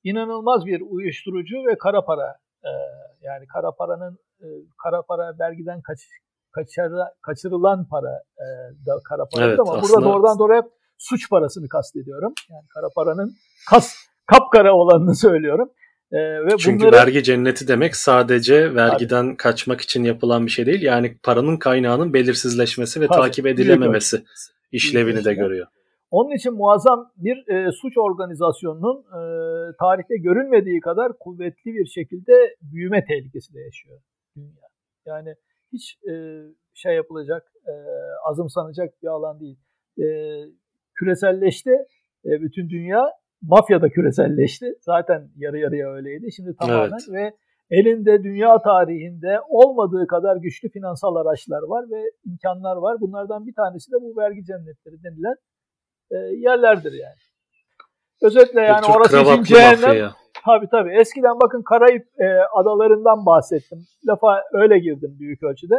[0.05, 2.71] inanılmaz bir uyuşturucu ve kara para e,
[3.21, 4.47] yani kara paranın e,
[4.83, 5.99] kara para vergiden kaç,
[6.53, 6.91] kaçar,
[7.23, 8.47] kaçırılan para e,
[8.87, 9.83] da kara para evet, ama aslında...
[9.83, 10.63] burada doğrudan doğruya
[10.99, 12.33] suç parasını kastediyorum.
[12.51, 13.33] Yani kara paranın
[13.71, 13.95] kas
[14.27, 15.71] kapkara olanını söylüyorum.
[16.13, 16.97] Ee, ve Çünkü bunları...
[16.97, 19.37] vergi cenneti demek sadece vergiden Tabii.
[19.37, 20.83] kaçmak için yapılan bir şey değil.
[20.83, 23.17] Yani paranın kaynağının belirsizleşmesi ve Tabii.
[23.17, 24.25] takip edilememesi
[24.73, 25.67] işlevini de görüyor.
[26.11, 29.21] Onun için muazzam bir e, suç organizasyonunun e,
[29.81, 34.01] tarihte görülmediği kadar kuvvetli bir şekilde büyüme tehlikesi de yaşıyor
[34.37, 34.69] dünya.
[35.07, 35.35] Yani
[35.73, 36.13] hiç e,
[36.75, 37.73] şey yapılacak, e,
[38.31, 39.59] azımsanacak bir alan değil.
[39.99, 40.07] E,
[40.95, 41.71] küreselleşti
[42.25, 43.11] e, bütün dünya.
[43.43, 44.75] Mafya da küreselleşti.
[44.81, 46.33] Zaten yarı yarıya öyleydi.
[46.33, 47.13] Şimdi tamamen evet.
[47.13, 47.33] ve
[47.71, 53.01] elinde dünya tarihinde olmadığı kadar güçlü finansal araçlar var ve imkanlar var.
[53.01, 55.37] Bunlardan bir tanesi de bu vergi cennetleri denilen
[56.11, 57.21] e, yerlerdir yani.
[58.23, 60.11] Özetle yani Türk orası için cehennem.
[60.45, 61.01] Tabii tabii.
[61.01, 63.79] Eskiden bakın Karayip e, adalarından bahsettim.
[64.09, 65.75] Lafa öyle girdim büyük ölçüde.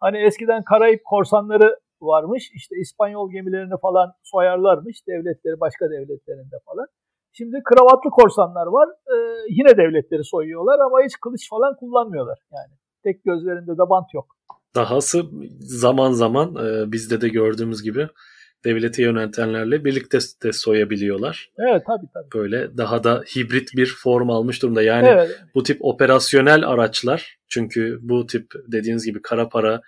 [0.00, 2.50] Hani eskiden Karayip korsanları varmış.
[2.54, 5.06] İşte İspanyol gemilerini falan soyarlarmış.
[5.06, 6.86] Devletleri başka devletlerinde falan.
[7.32, 8.88] Şimdi kravatlı korsanlar var.
[8.88, 9.16] E,
[9.48, 12.38] yine devletleri soyuyorlar ama hiç kılıç falan kullanmıyorlar.
[12.52, 12.74] Yani
[13.04, 14.26] tek gözlerinde de bant yok.
[14.74, 15.22] Dahası
[15.60, 18.08] zaman zaman e, bizde de gördüğümüz gibi
[18.64, 21.50] devleti yönetenlerle birlikte de soyabiliyorlar.
[21.58, 22.42] Evet tabii tabii.
[22.42, 24.82] Böyle daha da hibrit bir form almış durumda.
[24.82, 25.40] Yani evet.
[25.54, 29.80] bu tip operasyonel araçlar çünkü bu tip dediğiniz gibi kara para,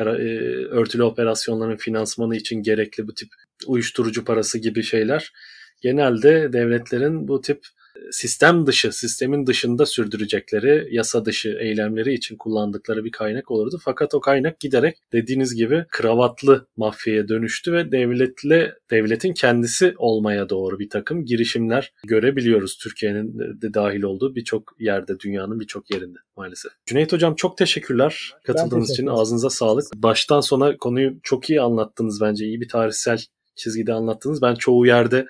[0.00, 3.28] e, örtülü operasyonların finansmanı için gerekli bu tip
[3.66, 5.32] uyuşturucu parası gibi şeyler.
[5.80, 7.66] Genelde devletlerin bu tip
[8.10, 13.80] sistem dışı, sistemin dışında sürdürecekleri yasa dışı eylemleri için kullandıkları bir kaynak olurdu.
[13.84, 20.78] Fakat o kaynak giderek dediğiniz gibi kravatlı mafyaya dönüştü ve devletle devletin kendisi olmaya doğru
[20.78, 26.72] bir takım girişimler görebiliyoruz Türkiye'nin de dahil olduğu birçok yerde dünyanın birçok yerinde maalesef.
[26.86, 29.84] Cüneyt hocam çok teşekkürler katıldığınız için ağzınıza sağlık.
[29.94, 32.44] Baştan sona konuyu çok iyi anlattınız bence.
[32.44, 33.24] iyi bir tarihsel
[33.56, 34.42] çizgide anlattınız.
[34.42, 35.26] Ben çoğu yerde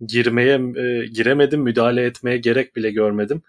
[0.00, 3.42] girmeye e, giremedim, müdahale etmeye gerek bile görmedim.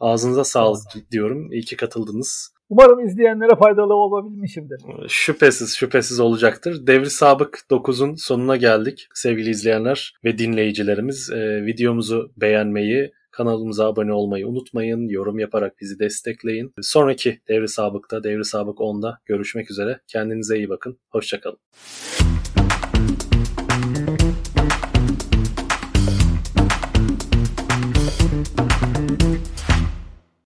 [0.00, 1.52] Ağzınıza sağlık diyorum.
[1.52, 2.52] İyi ki katıldınız.
[2.70, 4.80] Umarım izleyenlere faydalı olabilmişimdir.
[5.08, 6.86] Şüphesiz, şüphesiz olacaktır.
[6.86, 11.30] Devri Sabık 9'un sonuna geldik sevgili izleyenler ve dinleyicilerimiz.
[11.30, 15.08] E, videomuzu beğenmeyi, kanalımıza abone olmayı unutmayın.
[15.08, 16.72] Yorum yaparak bizi destekleyin.
[16.80, 20.00] Sonraki Devri Sabık'ta, Devri Sabık 10'da görüşmek üzere.
[20.06, 20.98] Kendinize iyi bakın.
[21.10, 21.58] Hoşçakalın.